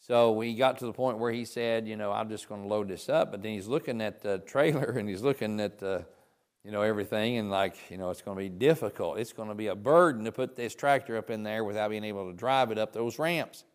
[0.10, 2.68] So we got to the point where he said, you know, I'm just going to
[2.68, 3.30] load this up.
[3.30, 6.04] But then he's looking at the trailer and he's looking at, the,
[6.64, 9.20] you know, everything and like, you know, it's going to be difficult.
[9.20, 12.04] It's going to be a burden to put this tractor up in there without being
[12.04, 13.66] able to drive it up those ramps.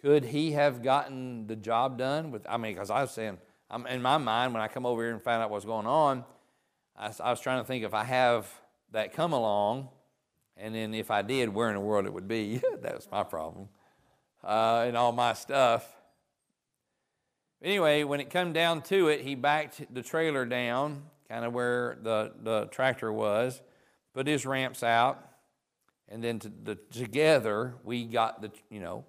[0.00, 2.44] Could he have gotten the job done with?
[2.48, 3.38] I mean, because I was saying,
[3.70, 6.24] I'm in my mind when I come over here and find out what's going on,
[6.96, 8.52] I, I was trying to think if I have
[8.90, 9.88] that come along,
[10.56, 12.60] and then if I did, where in the world it would be.
[12.80, 13.68] that was my problem
[14.44, 15.86] uh, and all my stuff.
[17.62, 21.96] Anyway, when it come down to it, he backed the trailer down, kind of where
[22.02, 23.62] the, the tractor was,
[24.14, 25.24] put his ramps out,
[26.08, 29.04] and then to, the, together we got the, you know,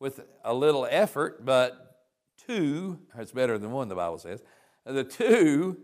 [0.00, 2.04] with a little effort, but
[2.46, 4.42] two, it's better than one, the Bible says,
[4.84, 5.78] the two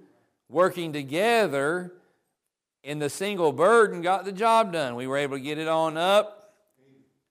[0.48, 1.92] working together
[2.82, 4.96] in the single burden got the job done.
[4.96, 6.37] We were able to get it on up,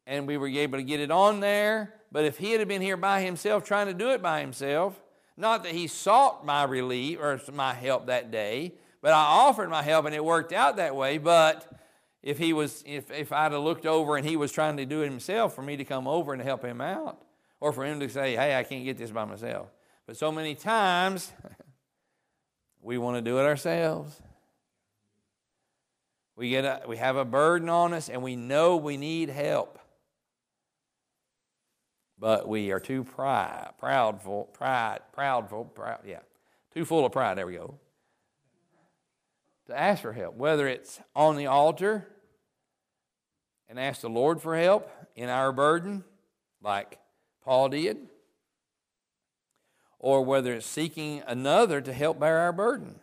[0.08, 1.94] and we were able to get it on there.
[2.12, 5.00] But if he had been here by himself, trying to do it by himself,
[5.36, 9.84] not that he sought my relief or my help that day, but I offered my
[9.84, 11.18] help and it worked out that way.
[11.18, 11.72] But
[12.24, 15.02] if he was, if, if I'd have looked over and he was trying to do
[15.02, 17.22] it himself, for me to come over and help him out,
[17.60, 19.68] or for him to say, hey, I can't get this by myself.
[20.06, 21.32] But so many times,
[22.82, 24.22] we want to do it ourselves.
[26.36, 29.80] We, get a, we have a burden on us and we know we need help.
[32.20, 36.22] But we are too pride, proudful, pride, proudful, proud, yeah,
[36.74, 37.76] too full of pride, there we go,
[39.68, 40.36] to ask for help.
[40.36, 42.08] Whether it's on the altar
[43.70, 46.04] and ask the Lord for help in our burden,
[46.62, 46.98] like
[47.44, 47.98] Paul did,
[50.00, 52.96] or whether it's seeking another to help bear our burden.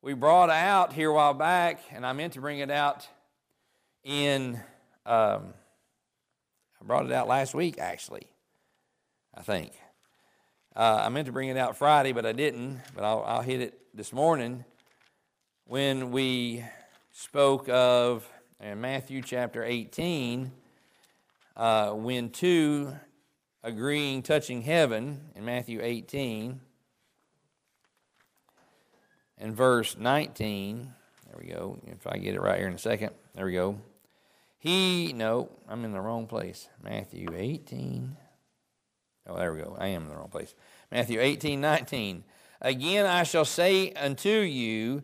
[0.00, 3.06] We brought out here a while back, and I meant to bring it out
[4.02, 4.60] in,
[5.06, 5.54] um,
[6.84, 8.26] I brought it out last week actually,
[9.34, 9.72] I think.
[10.76, 13.60] Uh, I meant to bring it out Friday, but I didn't, but I'll, I'll hit
[13.60, 14.64] it this morning
[15.66, 16.62] when we
[17.10, 18.28] spoke of
[18.60, 20.52] in Matthew chapter 18
[21.56, 22.92] uh, when two
[23.62, 26.60] agreeing touching heaven in Matthew 18
[29.38, 30.92] and verse 19.
[31.26, 31.78] There we go.
[31.86, 33.12] If I get it right here in a second.
[33.34, 33.78] There we go.
[34.64, 36.70] He, no, I'm in the wrong place.
[36.82, 38.16] Matthew 18.
[39.26, 39.76] Oh, there we go.
[39.78, 40.54] I am in the wrong place.
[40.90, 42.24] Matthew 18, 19.
[42.62, 45.02] Again, I shall say unto you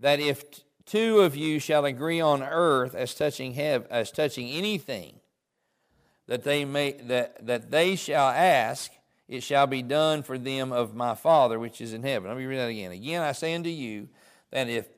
[0.00, 0.42] that if
[0.84, 5.20] two of you shall agree on earth as touching heaven, as touching anything
[6.26, 8.90] that they may that, that they shall ask,
[9.28, 12.30] it shall be done for them of my Father which is in heaven.
[12.30, 12.90] Let me read that again.
[12.90, 14.08] Again I say unto you
[14.50, 14.88] that if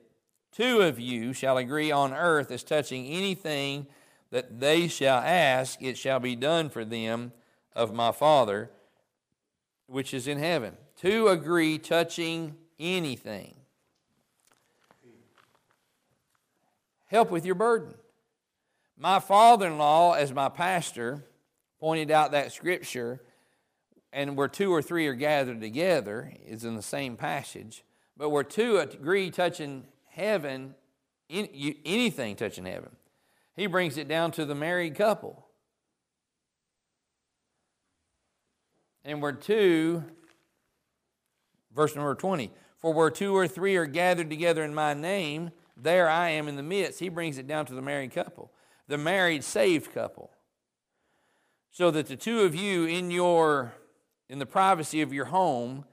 [0.51, 3.87] two of you shall agree on earth as touching anything
[4.31, 7.31] that they shall ask, it shall be done for them
[7.75, 8.69] of my Father
[9.91, 10.75] which is in heaven.
[10.95, 13.55] Two agree touching anything.
[17.07, 17.93] Help with your burden.
[18.97, 21.25] My father in law, as my pastor,
[21.79, 23.21] pointed out that scripture,
[24.13, 27.83] and where two or three are gathered together is in the same passage,
[28.15, 30.75] but where two agree touching heaven,
[31.29, 32.91] anything touching heaven,
[33.55, 35.45] he brings it down to the married couple.
[39.03, 40.03] And where two,
[41.75, 46.07] verse number 20, for where two or three are gathered together in my name, there
[46.07, 46.99] I am in the midst.
[46.99, 48.51] He brings it down to the married couple
[48.91, 50.29] the married saved couple.
[51.71, 53.73] So that the two of you in your
[54.27, 55.85] in the privacy of your home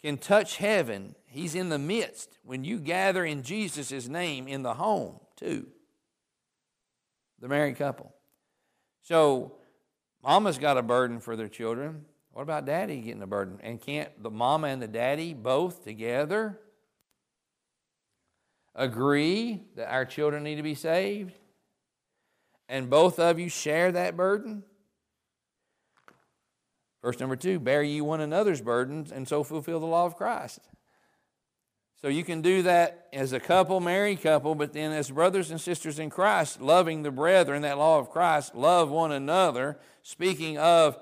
[0.00, 1.16] can touch heaven.
[1.30, 5.68] He's in the midst when you gather in Jesus' name in the home, too.
[7.40, 8.14] The married couple.
[9.02, 9.52] So,
[10.22, 12.04] mama's got a burden for their children.
[12.32, 13.58] What about daddy getting a burden?
[13.62, 16.58] And can't the mama and the daddy both together
[18.74, 21.34] agree that our children need to be saved?
[22.68, 24.62] and both of you share that burden?
[27.02, 30.60] Verse number two, bear ye one another's burdens and so fulfill the law of Christ.
[32.00, 35.60] So you can do that as a couple, married couple, but then as brothers and
[35.60, 39.78] sisters in Christ, loving the brethren, that law of Christ, love one another.
[40.02, 40.96] Speaking of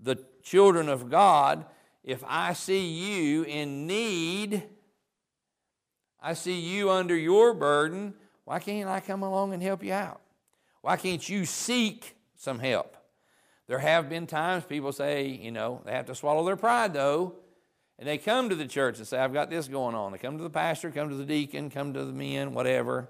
[0.00, 1.66] the children of God,
[2.02, 4.62] if I see you in need,
[6.20, 10.22] I see you under your burden, why can't I come along and help you out?
[10.80, 12.96] Why can't you seek some help?
[13.66, 17.34] There have been times people say, you know, they have to swallow their pride though,
[17.98, 20.12] and they come to the church and say, I've got this going on.
[20.12, 23.08] They come to the pastor, come to the deacon, come to the men, whatever,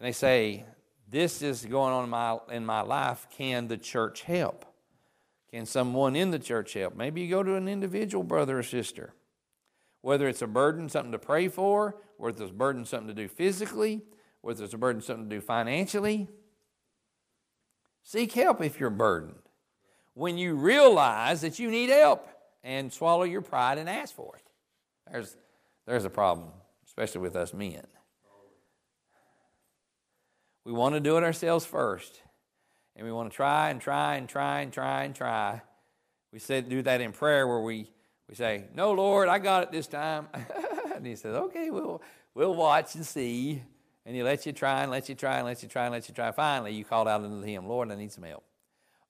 [0.00, 0.64] and they say,
[1.08, 3.26] This is going on in my, in my life.
[3.30, 4.64] Can the church help?
[5.50, 6.96] Can someone in the church help?
[6.96, 9.14] Maybe you go to an individual brother or sister.
[10.00, 13.28] Whether it's a burden, something to pray for, whether it's a burden, something to do
[13.28, 14.00] physically,
[14.40, 16.28] whether it's a burden, something to do financially.
[18.02, 19.34] Seek help if you're burdened.
[20.14, 22.26] When you realize that you need help
[22.62, 24.50] and swallow your pride and ask for it.
[25.10, 25.36] There's,
[25.86, 26.50] there's a problem,
[26.86, 27.86] especially with us men.
[30.64, 32.20] We want to do it ourselves first.
[32.96, 35.62] And we want to try and try and try and try and try.
[36.32, 37.90] We said do that in prayer where we,
[38.28, 40.28] we say, No, Lord, I got it this time.
[40.94, 42.02] and he says, Okay, we'll,
[42.34, 43.62] we'll watch and see.
[44.04, 46.08] And he lets you try and lets you try and lets you try and lets
[46.08, 46.30] you try.
[46.32, 48.44] Finally, you called out unto him, Lord, I need some help.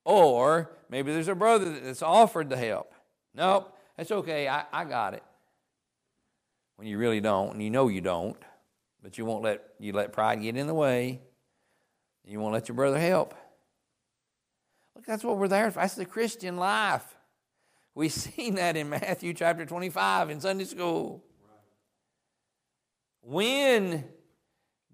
[0.05, 2.93] Or maybe there's a brother that's offered the help.
[3.35, 4.49] Nope, that's okay.
[4.49, 5.23] I, I got it.
[6.77, 8.37] when you really don't, and you know you don't,
[9.03, 11.21] but you won't let you let pride get in the way.
[12.25, 13.35] You won't let your brother help.
[14.95, 15.81] Look, that's what we're there for.
[15.81, 17.05] That's the Christian life.
[17.95, 21.25] We've seen that in Matthew chapter 25 in Sunday school.
[23.23, 24.05] When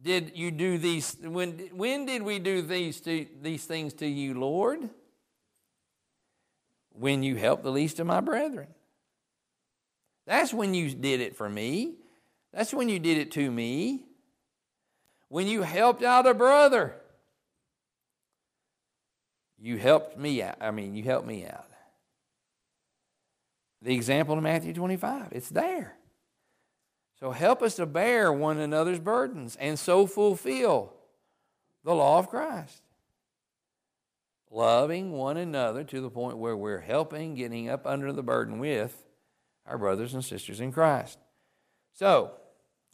[0.03, 4.35] did you do these when when did we do these to, these things to you,
[4.35, 4.91] Lord?
[6.99, 8.69] When you helped the least of my brethren.
[10.27, 11.95] That's when you did it for me.
[12.53, 14.05] That's when you did it to me.
[15.29, 16.97] When you helped out a brother.
[19.59, 20.57] You helped me out.
[20.61, 21.67] I mean, you helped me out.
[23.83, 25.97] The example in Matthew 25, it's there.
[27.21, 30.93] So help us to bear one another's burdens and so fulfill
[31.85, 32.83] the law of Christ.
[34.57, 39.05] Loving one another to the point where we're helping, getting up under the burden with
[39.67, 41.19] our brothers and sisters in Christ.
[41.93, 42.31] So,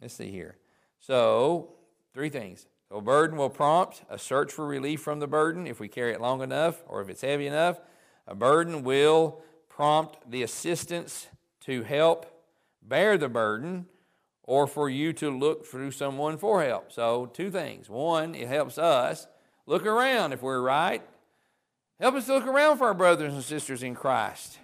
[0.00, 0.56] let's see here.
[0.98, 1.74] So,
[2.14, 2.66] three things.
[2.90, 6.20] A burden will prompt a search for relief from the burden if we carry it
[6.20, 7.78] long enough or if it's heavy enough.
[8.26, 11.28] A burden will prompt the assistance
[11.60, 12.44] to help
[12.82, 13.86] bear the burden
[14.42, 16.90] or for you to look through someone for help.
[16.90, 17.88] So, two things.
[17.88, 19.28] One, it helps us
[19.64, 21.04] look around if we're right.
[22.02, 24.58] Help us to look around for our brothers and sisters in Christ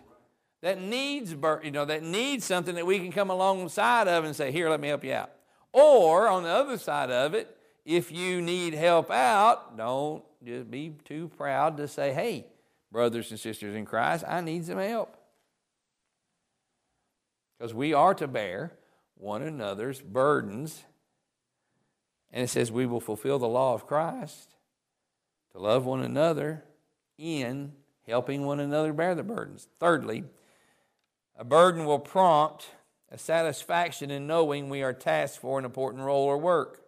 [0.61, 1.31] that needs,
[1.63, 4.81] you know, that needs something that we can come alongside of and say, "Here, let
[4.81, 5.31] me help you out."
[5.73, 10.97] Or on the other side of it, if you need help out, don't just be
[11.05, 12.49] too proud to say, "Hey,
[12.91, 15.17] brothers and sisters in Christ, I need some help."
[17.57, 18.77] Because we are to bear
[19.15, 20.83] one another's burdens.
[22.33, 24.57] And it says we will fulfill the law of Christ
[25.53, 26.65] to love one another
[27.19, 27.73] in
[28.07, 29.69] helping one another bear the burdens.
[29.79, 30.25] Thirdly,
[31.37, 32.69] a burden will prompt
[33.11, 36.83] a satisfaction in knowing we are tasked for an important role or work.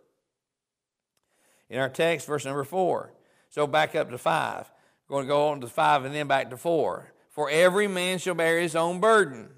[1.69, 3.13] In our text, verse number four.
[3.49, 4.71] So back up to five.
[5.09, 7.13] We're going to go on to five and then back to four.
[7.29, 9.51] For every man shall bear his own burden.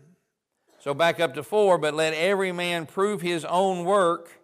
[0.78, 4.40] So back up to four, but let every man prove his own work,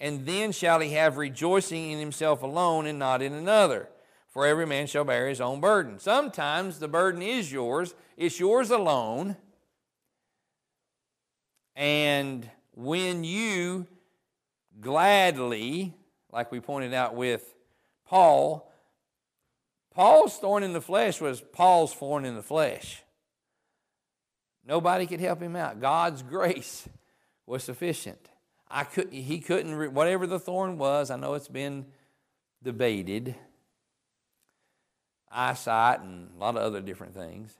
[0.00, 3.88] and then shall he have rejoicing in himself alone and not in another.
[4.34, 6.00] For every man shall bear his own burden.
[6.00, 9.36] Sometimes the burden is yours, it's yours alone.
[11.76, 13.86] And when you
[14.80, 15.94] gladly,
[16.32, 17.54] like we pointed out with
[18.04, 18.70] Paul,
[19.94, 23.04] Paul's thorn in the flesh was Paul's thorn in the flesh.
[24.66, 25.80] Nobody could help him out.
[25.80, 26.88] God's grace
[27.46, 28.30] was sufficient.
[28.68, 31.86] I could, he couldn't, whatever the thorn was, I know it's been
[32.62, 33.36] debated,
[35.34, 37.56] eyesight and a lot of other different things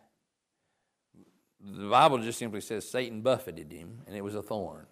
[1.65, 4.87] the Bible just simply says Satan buffeted him, and it was a thorn.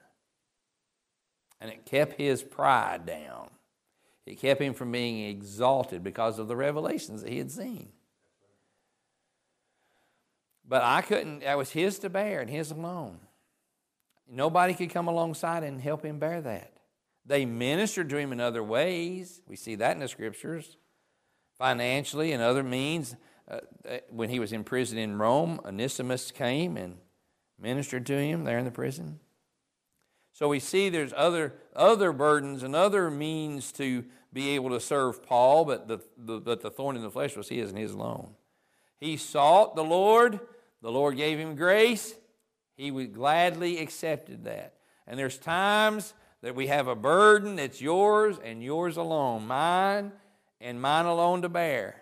[1.61, 3.51] And it kept his pride down.
[4.27, 7.91] It kept him from being exalted because of the revelations that he had seen.
[10.67, 13.19] But I couldn't, that was his to bear and his alone.
[14.29, 16.73] Nobody could come alongside and help him bear that.
[17.27, 19.43] They ministered to him in other ways.
[19.47, 20.77] We see that in the scriptures,
[21.63, 23.15] financially and other means.
[23.49, 23.61] Uh,
[24.11, 26.97] when he was in prison in Rome, Onesimus came and
[27.57, 29.21] ministered to him there in the prison.
[30.33, 35.25] So we see there's other, other burdens and other means to be able to serve
[35.25, 38.31] Paul, but the, the, but the thorn in the flesh was his and his alone.
[38.99, 40.41] He sought the Lord,
[40.81, 42.17] the Lord gave him grace,
[42.75, 44.75] he would gladly accepted that.
[45.07, 50.11] And there's times that we have a burden that's yours and yours alone, mine
[50.63, 51.97] and mine alone to bear.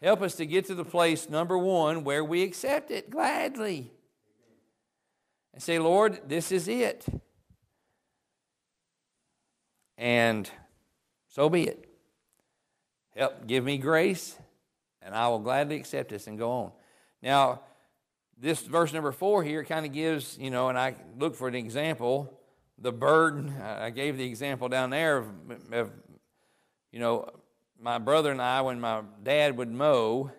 [0.00, 3.92] Help us to get to the place, number one, where we accept it gladly.
[5.52, 7.04] And say, Lord, this is it.
[9.98, 10.50] And
[11.28, 11.88] so be it.
[13.14, 14.36] Help give me grace,
[15.02, 16.72] and I will gladly accept this and go on.
[17.22, 17.60] Now,
[18.38, 21.54] this verse number four here kind of gives, you know, and I look for an
[21.54, 22.40] example,
[22.78, 23.54] the burden.
[23.60, 25.26] I gave the example down there of,
[25.72, 25.90] of
[26.90, 27.28] you know,
[27.82, 30.30] my brother and I, when my dad would mow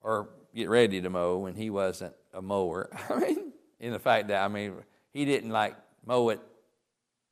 [0.00, 4.28] or get ready to mow when he wasn't a mower, I mean, in the fact
[4.28, 4.74] that, I mean,
[5.12, 5.76] he didn't like
[6.06, 6.40] mow it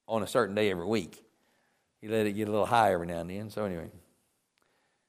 [0.09, 1.25] on a certain day every week.
[2.01, 3.51] He let it get a little high every now and then.
[3.51, 3.91] So, anyway.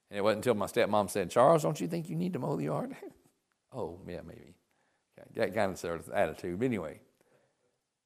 [0.10, 2.56] And it wasn't until my stepmom said, Charles, don't you think you need to mow
[2.56, 2.95] the yard?
[3.74, 4.56] oh, yeah, maybe.
[5.36, 6.60] That kind of sort of attitude.
[6.60, 7.00] But anyway.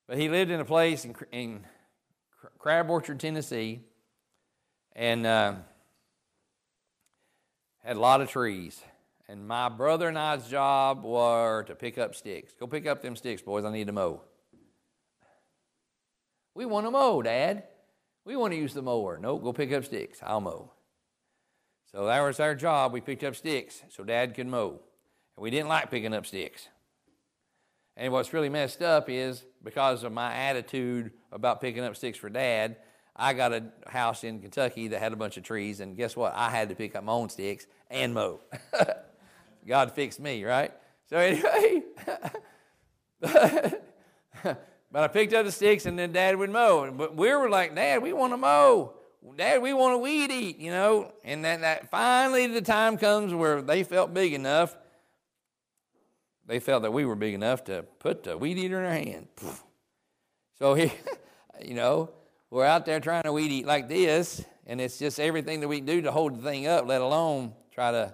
[0.07, 1.65] But he lived in a place in, in
[2.57, 3.81] Crab Orchard, Tennessee
[4.95, 5.55] and uh,
[7.83, 8.81] had a lot of trees.
[9.27, 12.53] And my brother and I's job were to pick up sticks.
[12.59, 13.65] Go pick up them sticks, boys.
[13.65, 14.21] I need to mow.
[16.55, 17.63] We want to mow, Dad.
[18.25, 19.17] We want to use the mower.
[19.17, 20.19] No, go pick up sticks.
[20.21, 20.71] I'll mow.
[21.91, 22.91] So that was our job.
[22.91, 24.79] We picked up sticks so Dad could mow.
[25.35, 26.67] And we didn't like picking up sticks.
[27.95, 32.29] And what's really messed up is because of my attitude about picking up sticks for
[32.29, 32.77] Dad,
[33.15, 36.33] I got a house in Kentucky that had a bunch of trees, and guess what?
[36.35, 38.41] I had to pick up my own sticks and mow.
[39.67, 40.73] God fixed me, right?
[41.09, 41.83] So anyway,
[43.21, 43.81] but
[44.93, 46.91] I picked up the sticks, and then Dad would mow.
[46.91, 48.93] But we were like, Dad, we want to mow.
[49.37, 51.13] Dad, we want to weed eat, you know.
[51.23, 54.75] And then that finally the time comes where they felt big enough.
[56.45, 59.27] They felt that we were big enough to put the weed eater in our hand.
[60.59, 60.93] So he,
[61.61, 62.11] you know,
[62.53, 65.77] we're out there trying to weed eat like this, and it's just everything that we
[65.77, 68.13] can do to hold the thing up, let alone try to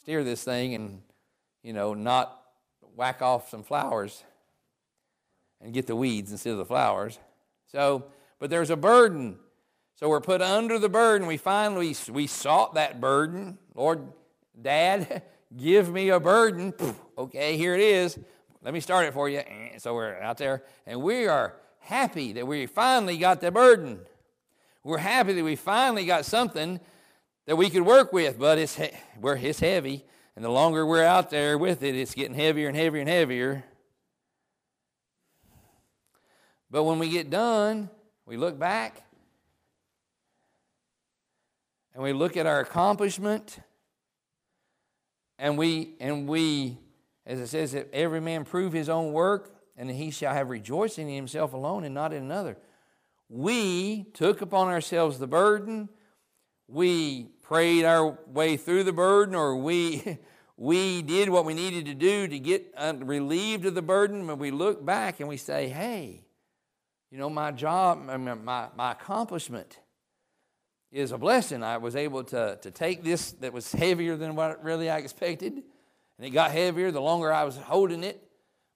[0.00, 1.02] steer this thing and,
[1.62, 2.44] you know, not
[2.96, 4.24] whack off some flowers
[5.60, 7.18] and get the weeds instead of the flowers.
[7.66, 8.06] So,
[8.38, 9.36] but there's a burden.
[9.96, 11.28] So we're put under the burden.
[11.28, 13.58] We finally we sought that burden.
[13.74, 14.00] Lord,
[14.62, 15.24] Dad,
[15.58, 16.72] give me a burden.
[17.18, 18.18] Okay, here it is.
[18.62, 19.42] Let me start it for you.
[19.76, 24.00] So we're out there, and we are happy that we finally got the burden.
[24.84, 26.80] We're happy that we finally got something
[27.46, 28.78] that we could work with, but it's,
[29.20, 30.04] we're, it's heavy.
[30.34, 33.64] And the longer we're out there with it, it's getting heavier and heavier and heavier.
[36.70, 37.90] But when we get done,
[38.24, 39.02] we look back
[41.94, 43.58] and we look at our accomplishment
[45.38, 46.78] and we and we
[47.26, 51.08] as it says that every man prove his own work and he shall have rejoicing
[51.08, 52.56] in himself alone and not in another.
[53.28, 55.88] We took upon ourselves the burden.
[56.68, 60.18] We prayed our way through the burden, or we,
[60.56, 64.26] we did what we needed to do to get uh, relieved of the burden.
[64.26, 66.24] When we look back and we say, hey,
[67.10, 69.78] you know, my job, my, my accomplishment
[70.90, 71.62] is a blessing.
[71.62, 75.54] I was able to, to take this that was heavier than what really I expected,
[75.54, 78.22] and it got heavier the longer I was holding it.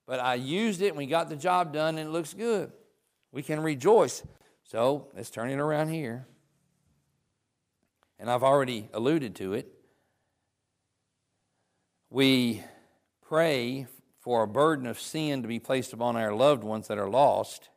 [0.07, 2.73] But I used it and we got the job done and it looks good.
[3.33, 4.23] We can rejoice.
[4.65, 6.27] So let's turn it around here.
[8.19, 9.73] And I've already alluded to it.
[12.09, 12.63] We
[13.29, 13.87] pray
[14.21, 17.69] for a burden of sin to be placed upon our loved ones that are lost.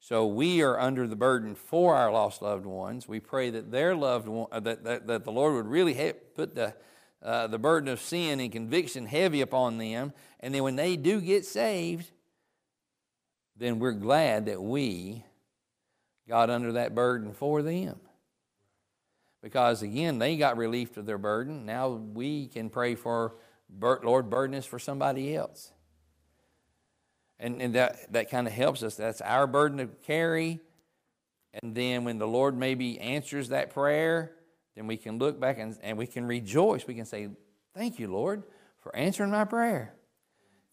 [0.00, 3.06] So we are under the burden for our lost loved ones.
[3.06, 6.74] We pray that their loved one, that, that, that the Lord would really put the
[7.22, 10.12] uh, the burden of sin and conviction heavy upon them.
[10.40, 12.10] And then when they do get saved,
[13.56, 15.24] then we're glad that we
[16.28, 18.00] got under that burden for them.
[19.42, 21.66] Because again, they got relief of their burden.
[21.66, 23.34] Now we can pray for,
[23.80, 25.72] Lord, burden is for somebody else.
[27.38, 28.94] And, and that, that kind of helps us.
[28.94, 30.60] That's our burden to carry.
[31.62, 34.32] And then when the Lord maybe answers that prayer,
[34.74, 36.86] then we can look back and, and we can rejoice.
[36.86, 37.28] We can say,
[37.74, 38.42] Thank you, Lord,
[38.80, 39.94] for answering my prayer.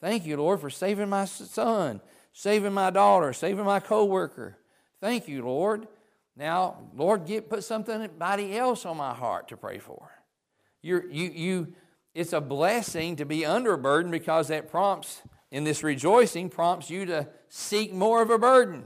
[0.01, 2.01] Thank you, Lord, for saving my son,
[2.33, 4.57] saving my daughter, saving my coworker.
[5.01, 5.87] Thank you, Lord.
[6.35, 10.09] Now, Lord, get put somebody else on my heart to pray for.
[10.81, 11.73] You're, you, you,
[12.13, 15.21] it's a blessing to be under a burden because that prompts,
[15.51, 18.85] in this rejoicing, prompts you to seek more of a burden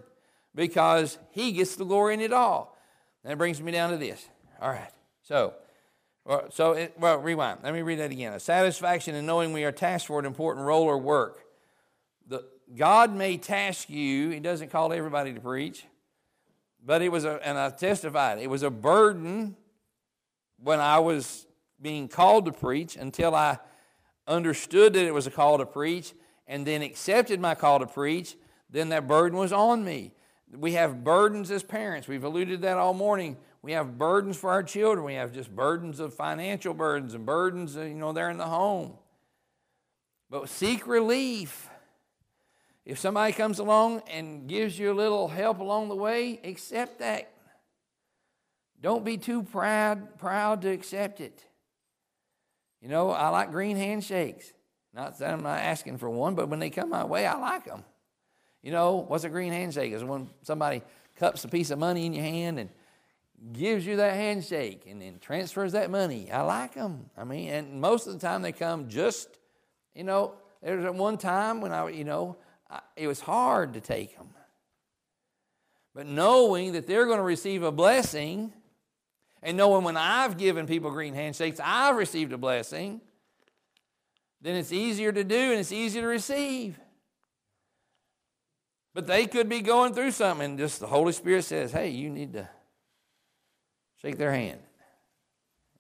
[0.55, 2.78] because He gets the glory in it all.
[3.24, 4.28] That brings me down to this.
[4.59, 4.91] All right.
[5.24, 5.54] So,
[6.52, 7.60] so it, well, rewind.
[7.64, 8.34] Let me read that again.
[8.34, 11.40] A satisfaction in knowing we are tasked for an important role or work.
[12.28, 12.44] The,
[12.76, 14.32] God may task you.
[14.32, 15.86] He doesn't call everybody to preach,
[16.86, 18.40] but it was a, and I testified.
[18.40, 19.56] It was a burden
[20.62, 21.48] when I was
[21.82, 23.60] being called to preach until I
[24.28, 26.14] understood that it was a call to preach,
[26.48, 28.36] and then accepted my call to preach.
[28.70, 30.12] Then that burden was on me.
[30.54, 32.08] We have burdens as parents.
[32.08, 33.38] We've alluded to that all morning.
[33.64, 35.05] We have burdens for our children.
[35.05, 38.93] We have just burdens of financial burdens and burdens, you know, they're in the home.
[40.30, 41.70] But seek relief.
[42.86, 47.32] If somebody comes along and gives you a little help along the way, accept that.
[48.82, 51.45] Don't be too proud, proud to accept it.
[52.82, 54.51] You know, I like green handshakes.
[54.93, 57.64] Not that I'm not asking for one, but when they come my way, I like
[57.64, 57.86] them.
[58.61, 59.93] You know, what's a green handshake?
[59.93, 60.82] Is when somebody
[61.16, 62.70] cups a piece of money in your hand and
[63.52, 66.32] gives you that handshake and then transfers that money.
[66.32, 67.10] I like them.
[67.18, 69.28] I mean, and most of the time they come just,
[69.94, 72.38] you know, there's one time when I, you know,
[72.70, 74.30] I, it was hard to take them.
[75.94, 78.54] But knowing that they're going to receive a blessing,
[79.44, 83.02] and knowing when I've given people green handshakes, I've received a blessing,
[84.41, 86.80] then it's easier to do and it's easier to receive.
[88.94, 92.10] But they could be going through something, and just the Holy Spirit says, hey, you
[92.10, 92.48] need to
[94.04, 94.60] shake their hand.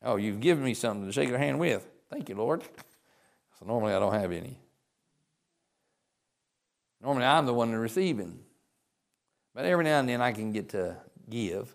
[0.01, 1.87] Oh, you've given me something to shake their hand with.
[2.09, 2.63] Thank you, Lord.
[3.59, 4.57] So normally I don't have any.
[7.01, 8.39] Normally I'm the one receiving.
[9.53, 10.97] But every now and then I can get to
[11.29, 11.73] give.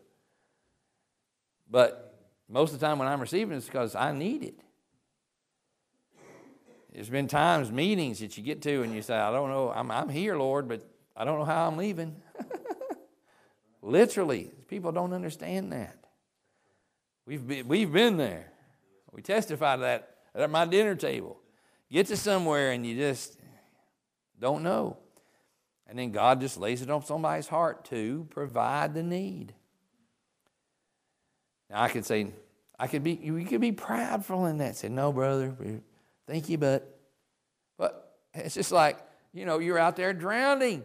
[1.71, 2.19] But
[2.49, 4.59] most of the time when I'm receiving it's because I need it.
[6.93, 9.91] There's been times, meetings that you get to and you say, I don't know, I'm,
[9.91, 10.83] I'm here, Lord, but
[11.17, 12.17] I don't know how I'm leaving.
[13.83, 16.08] Literally, people don't understand that.
[17.29, 18.51] We've been, we've been there.
[19.13, 21.39] We testify to that at my dinner table.
[21.93, 23.39] Get to somewhere and you just
[24.41, 24.97] don't know.
[25.87, 29.53] And then God just lays it on somebody's heart to provide the need.
[31.69, 32.29] Now I could say,
[32.79, 34.77] I could be, you could be prideful in that.
[34.77, 35.55] Say, no, brother,
[36.27, 36.99] thank you, but,
[37.77, 38.99] but it's just like,
[39.35, 40.83] you know, you're out there drowning.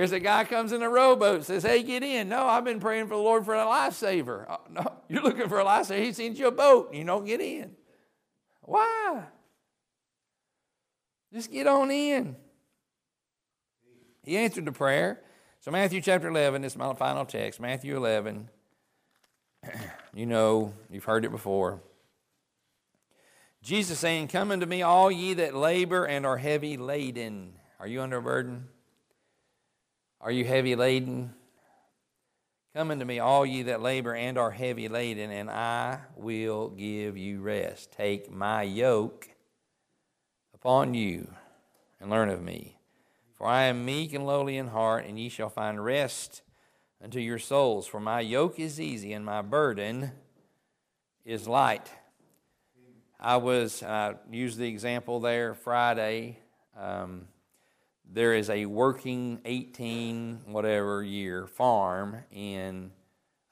[0.00, 3.08] Here's a guy comes in a rowboat, says, "Hey, get in." No, I've been praying
[3.08, 4.46] for the Lord for a lifesaver.
[4.48, 6.02] Oh, no, you're looking for a lifesaver.
[6.02, 7.76] He sends you a boat, and you don't get in.
[8.62, 9.24] Why?
[11.34, 12.34] Just get on in.
[14.22, 15.20] He answered the prayer.
[15.60, 17.60] So, Matthew chapter 11 is my final text.
[17.60, 18.48] Matthew 11.
[20.14, 21.82] You know, you've heard it before.
[23.62, 27.52] Jesus saying, Come unto me, all ye that labor and are heavy laden.
[27.78, 28.66] Are you under a burden?
[30.22, 31.32] Are you heavy laden?
[32.74, 37.16] Come unto me, all ye that labor and are heavy laden, and I will give
[37.16, 37.90] you rest.
[37.92, 39.30] Take my yoke
[40.54, 41.32] upon you
[41.98, 42.76] and learn of me.
[43.32, 46.42] For I am meek and lowly in heart, and ye shall find rest
[47.02, 47.86] unto your souls.
[47.86, 50.12] For my yoke is easy, and my burden
[51.24, 51.90] is light.
[53.18, 56.38] I was, I used the example there Friday.
[56.78, 57.26] Um,
[58.12, 62.90] there is a working 18 whatever year farm in,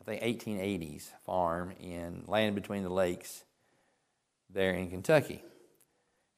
[0.01, 3.45] I think 1880s farm in land between the lakes
[4.51, 5.43] there in Kentucky.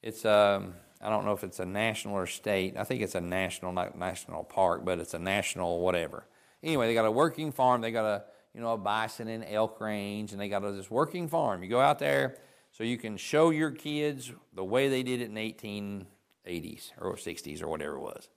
[0.03, 2.77] It's um, I don't know if it's a national or state.
[2.77, 6.27] I think it's a national, not national park, but it's a national whatever.
[6.63, 7.81] Anyway, they got a working farm.
[7.81, 11.29] They got a you know a bison and elk range, and they got this working
[11.29, 11.63] farm.
[11.63, 12.37] You go out there
[12.71, 16.07] so you can show your kids the way they did it in
[16.51, 18.29] 1880s or 60s or whatever it was.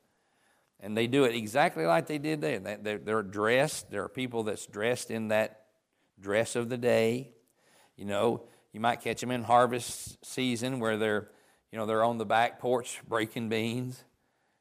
[0.79, 2.59] And they do it exactly like they did there.
[2.59, 3.89] They're dressed.
[3.89, 5.65] There are people that's dressed in that
[6.19, 7.31] dress of the day.
[7.95, 11.29] You know, you might catch them in harvest season where they're
[11.71, 14.03] you know, they're on the back porch breaking beans,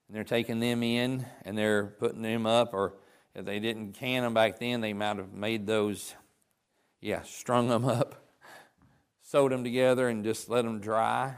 [0.09, 2.95] and they're taking them in and they're putting them up, or
[3.35, 6.15] if they didn't can them back then, they might have made those,
[7.03, 8.25] yeah, strung them up,
[9.21, 11.35] sewed them together, and just let them dry.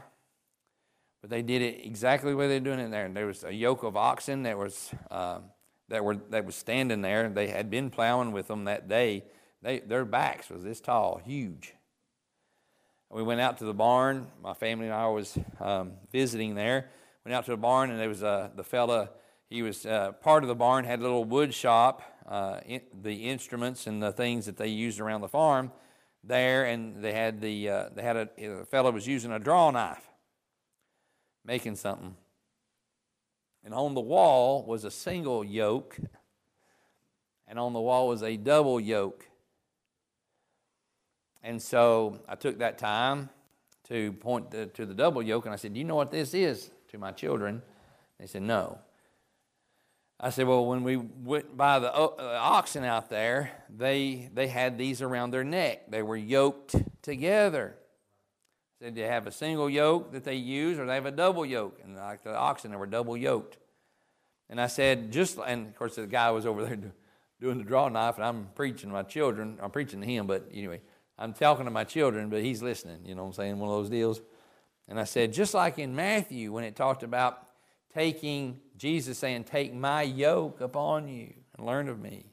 [1.25, 3.05] But they did it exactly the way they're doing it there.
[3.05, 5.39] And there was a yoke of oxen that was uh,
[5.89, 7.27] that were that was standing there.
[7.29, 9.23] They had been plowing with them that day.
[9.63, 11.73] They, their backs was this tall, huge.
[13.09, 14.27] We went out to the barn.
[14.43, 16.91] My family and I was um, visiting there.
[17.25, 19.09] Went out to the barn, and there was uh, the fella.
[19.49, 20.85] He was uh, part of the barn.
[20.85, 22.03] Had a little wood shop.
[22.27, 25.71] Uh, in, the instruments and the things that they used around the farm
[26.23, 29.71] there, and they had the uh, they had a the fellow was using a draw
[29.71, 30.07] knife,
[31.45, 32.15] making something.
[33.63, 35.97] And on the wall was a single yoke,
[37.47, 39.25] and on the wall was a double yoke.
[41.43, 43.29] And so I took that time
[43.85, 46.33] to point the, to the double yoke, and I said, Do you know what this
[46.33, 47.61] is to my children?
[48.19, 48.79] They said, No.
[50.19, 54.77] I said, Well, when we went by the uh, oxen out there, they, they had
[54.77, 55.91] these around their neck.
[55.91, 57.75] They were yoked together.
[58.79, 61.79] Said, you have a single yoke that they use, or they have a double yoke?
[61.83, 63.57] And like the oxen, they were double yoked.
[64.49, 66.77] And I said, just, and of course, the guy was over there
[67.39, 69.57] doing the draw knife, and I'm preaching to my children.
[69.61, 70.81] I'm preaching to him, but anyway.
[71.17, 72.99] I'm talking to my children, but he's listening.
[73.05, 73.59] You know what I'm saying?
[73.59, 74.21] One of those deals.
[74.87, 77.41] And I said, just like in Matthew when it talked about
[77.93, 82.25] taking, Jesus saying, Take my yoke upon you and learn of me.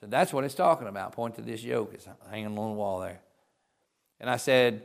[0.00, 1.12] So that's what it's talking about.
[1.12, 1.92] Point to this yoke.
[1.94, 3.20] It's hanging on the wall there.
[4.20, 4.82] And I said,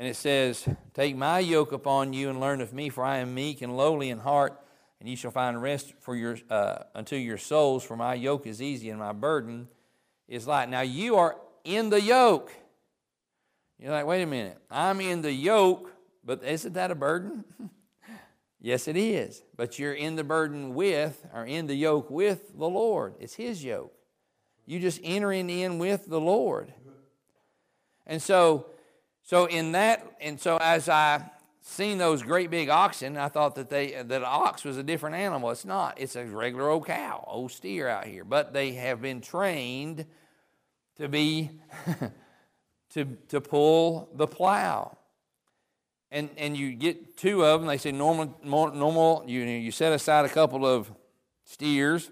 [0.00, 3.34] and it says, Take my yoke upon you and learn of me, for I am
[3.34, 4.58] meek and lowly in heart,
[4.98, 7.84] and you shall find rest for your uh, unto your souls.
[7.84, 9.68] For my yoke is easy and my burden
[10.26, 10.70] is light.
[10.70, 12.50] Now you are in the yoke.
[13.78, 15.92] You're like, wait a minute, I'm in the yoke,
[16.24, 17.44] but isn't that a burden?
[18.58, 19.42] yes, it is.
[19.54, 23.16] But you're in the burden with, or in the yoke with the Lord.
[23.20, 23.92] It's His yoke.
[24.64, 26.72] You just entering in with the Lord.
[28.06, 28.66] And so,
[29.30, 31.22] so in that, and so as I
[31.62, 33.16] seen those great big oxen.
[33.16, 35.52] I thought that they that an ox was a different animal.
[35.52, 36.00] It's not.
[36.00, 38.24] It's a regular old cow, old steer out here.
[38.24, 40.04] But they have been trained
[40.96, 41.50] to be
[42.94, 44.98] to to pull the plow.
[46.10, 47.68] And and you get two of them.
[47.68, 49.22] They say normal normal.
[49.28, 50.90] You you set aside a couple of
[51.44, 52.10] steers,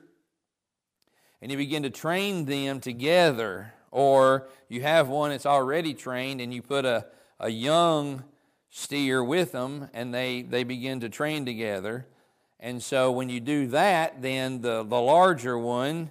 [1.43, 3.75] and you begin to train them together.
[3.91, 7.07] Or you have one that's already trained, and you put a
[7.41, 8.25] a young
[8.71, 12.07] steer with them and they, they begin to train together.
[12.61, 16.11] And so when you do that, then the, the larger one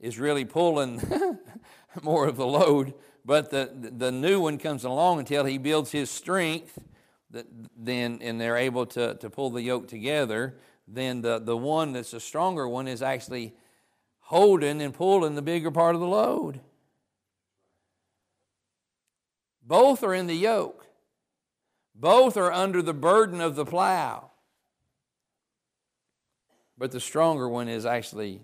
[0.00, 1.00] is really pulling
[2.02, 2.94] more of the load,
[3.24, 6.78] but the, the new one comes along until he builds his strength,
[7.76, 10.56] then, and they're able to, to pull the yoke together.
[10.88, 13.54] Then the, the one that's a stronger one is actually
[14.20, 16.60] holding and pulling the bigger part of the load.
[19.64, 20.86] Both are in the yoke.
[21.94, 24.30] Both are under the burden of the plow.
[26.76, 28.42] But the stronger one is actually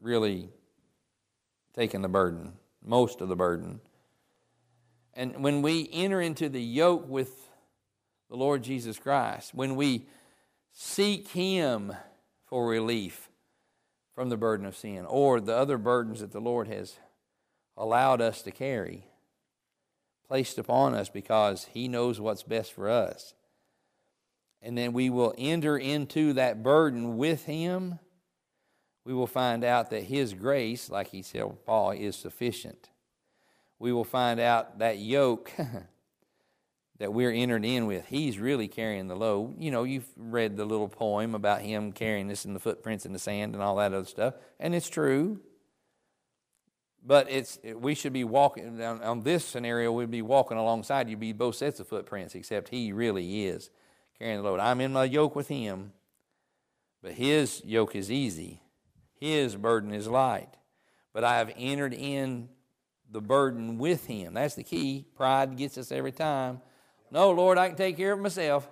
[0.00, 0.50] really
[1.74, 2.52] taking the burden,
[2.84, 3.80] most of the burden.
[5.14, 7.48] And when we enter into the yoke with
[8.28, 10.06] the Lord Jesus Christ, when we
[10.72, 11.92] seek Him
[12.46, 13.30] for relief
[14.14, 16.98] from the burden of sin or the other burdens that the Lord has
[17.76, 19.06] allowed us to carry,
[20.28, 23.34] placed upon us because He knows what's best for us.
[24.62, 27.98] And then we will enter into that burden with Him.
[29.04, 32.90] We will find out that His grace, like He said, Paul, is sufficient.
[33.78, 35.52] We will find out that yoke
[36.98, 39.56] that we're entered in with, He's really carrying the load.
[39.58, 43.12] You know, you've read the little poem about Him carrying this in the footprints in
[43.12, 45.40] the sand and all that other stuff, and it's true.
[47.06, 49.92] But it's we should be walking on, on this scenario.
[49.92, 53.70] We'd be walking alongside You'd be both sets of footprints, except he really is
[54.18, 54.60] carrying the load.
[54.60, 55.92] I'm in my yoke with him,
[57.02, 58.62] but his yoke is easy,
[59.20, 60.56] his burden is light.
[61.12, 62.48] But I have entered in
[63.10, 64.34] the burden with him.
[64.34, 65.04] That's the key.
[65.14, 66.60] Pride gets us every time.
[67.10, 68.68] No, Lord, I can take care of myself.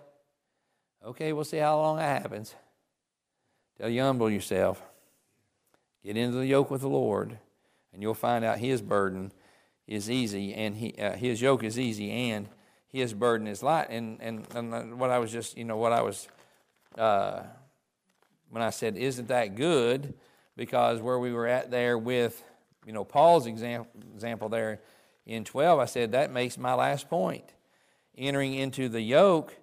[1.05, 2.55] Okay, we'll see how long that happens.
[3.79, 4.83] Tell you humble yourself.
[6.05, 7.39] Get into the yoke with the Lord
[7.93, 9.33] and you'll find out his burden
[9.87, 12.49] is easy and he, uh, his yoke is easy and
[12.89, 13.89] his burden is light.
[13.91, 16.29] And, and, and what I was just, you know, what I was,
[16.97, 17.43] uh,
[18.51, 20.15] when I said, isn't that good?
[20.57, 22.43] Because where we were at there with,
[22.85, 24.81] you know, Paul's example, example there
[25.25, 27.45] in 12, I said, that makes my last point.
[28.17, 29.57] Entering into the yoke,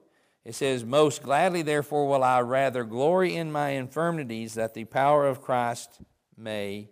[0.44, 5.28] it says, Most gladly, therefore, will I rather glory in my infirmities that the power
[5.28, 6.00] of Christ
[6.36, 6.90] may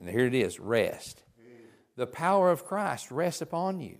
[0.00, 1.22] and here it is rest.
[1.96, 3.98] The power of Christ rests upon you.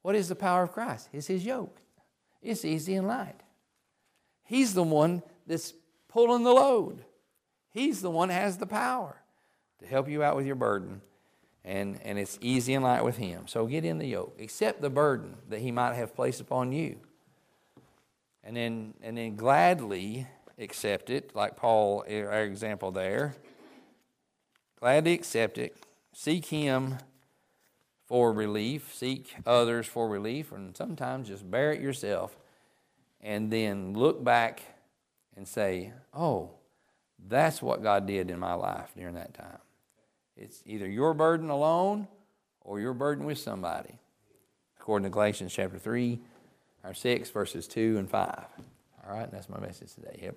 [0.00, 1.08] What is the power of Christ?
[1.12, 1.78] It's His yoke,
[2.40, 3.40] it's easy and light.
[4.44, 5.74] He's the one that's
[6.08, 7.04] pulling the load,
[7.70, 9.16] He's the one that has the power
[9.80, 11.02] to help you out with your burden.
[11.64, 13.46] And, and it's easy and light with Him.
[13.46, 14.36] So get in the yoke.
[14.40, 16.98] Accept the burden that He might have placed upon you.
[18.42, 20.26] And then, and then gladly
[20.58, 23.36] accept it, like Paul, our example there
[24.82, 25.76] Gladly accept it.
[26.12, 26.98] Seek Him
[28.04, 28.92] for relief.
[28.92, 30.50] Seek others for relief.
[30.50, 32.36] And sometimes just bear it yourself.
[33.20, 34.60] And then look back
[35.36, 36.50] and say, oh,
[37.28, 39.58] that's what God did in my life during that time.
[40.36, 42.08] It's either your burden alone
[42.60, 44.00] or your burden with somebody.
[44.80, 46.18] According to Galatians chapter 3,
[46.82, 48.44] or 6, verses 2 and 5.
[49.06, 50.18] All right, that's my message today.
[50.24, 50.36] Yep.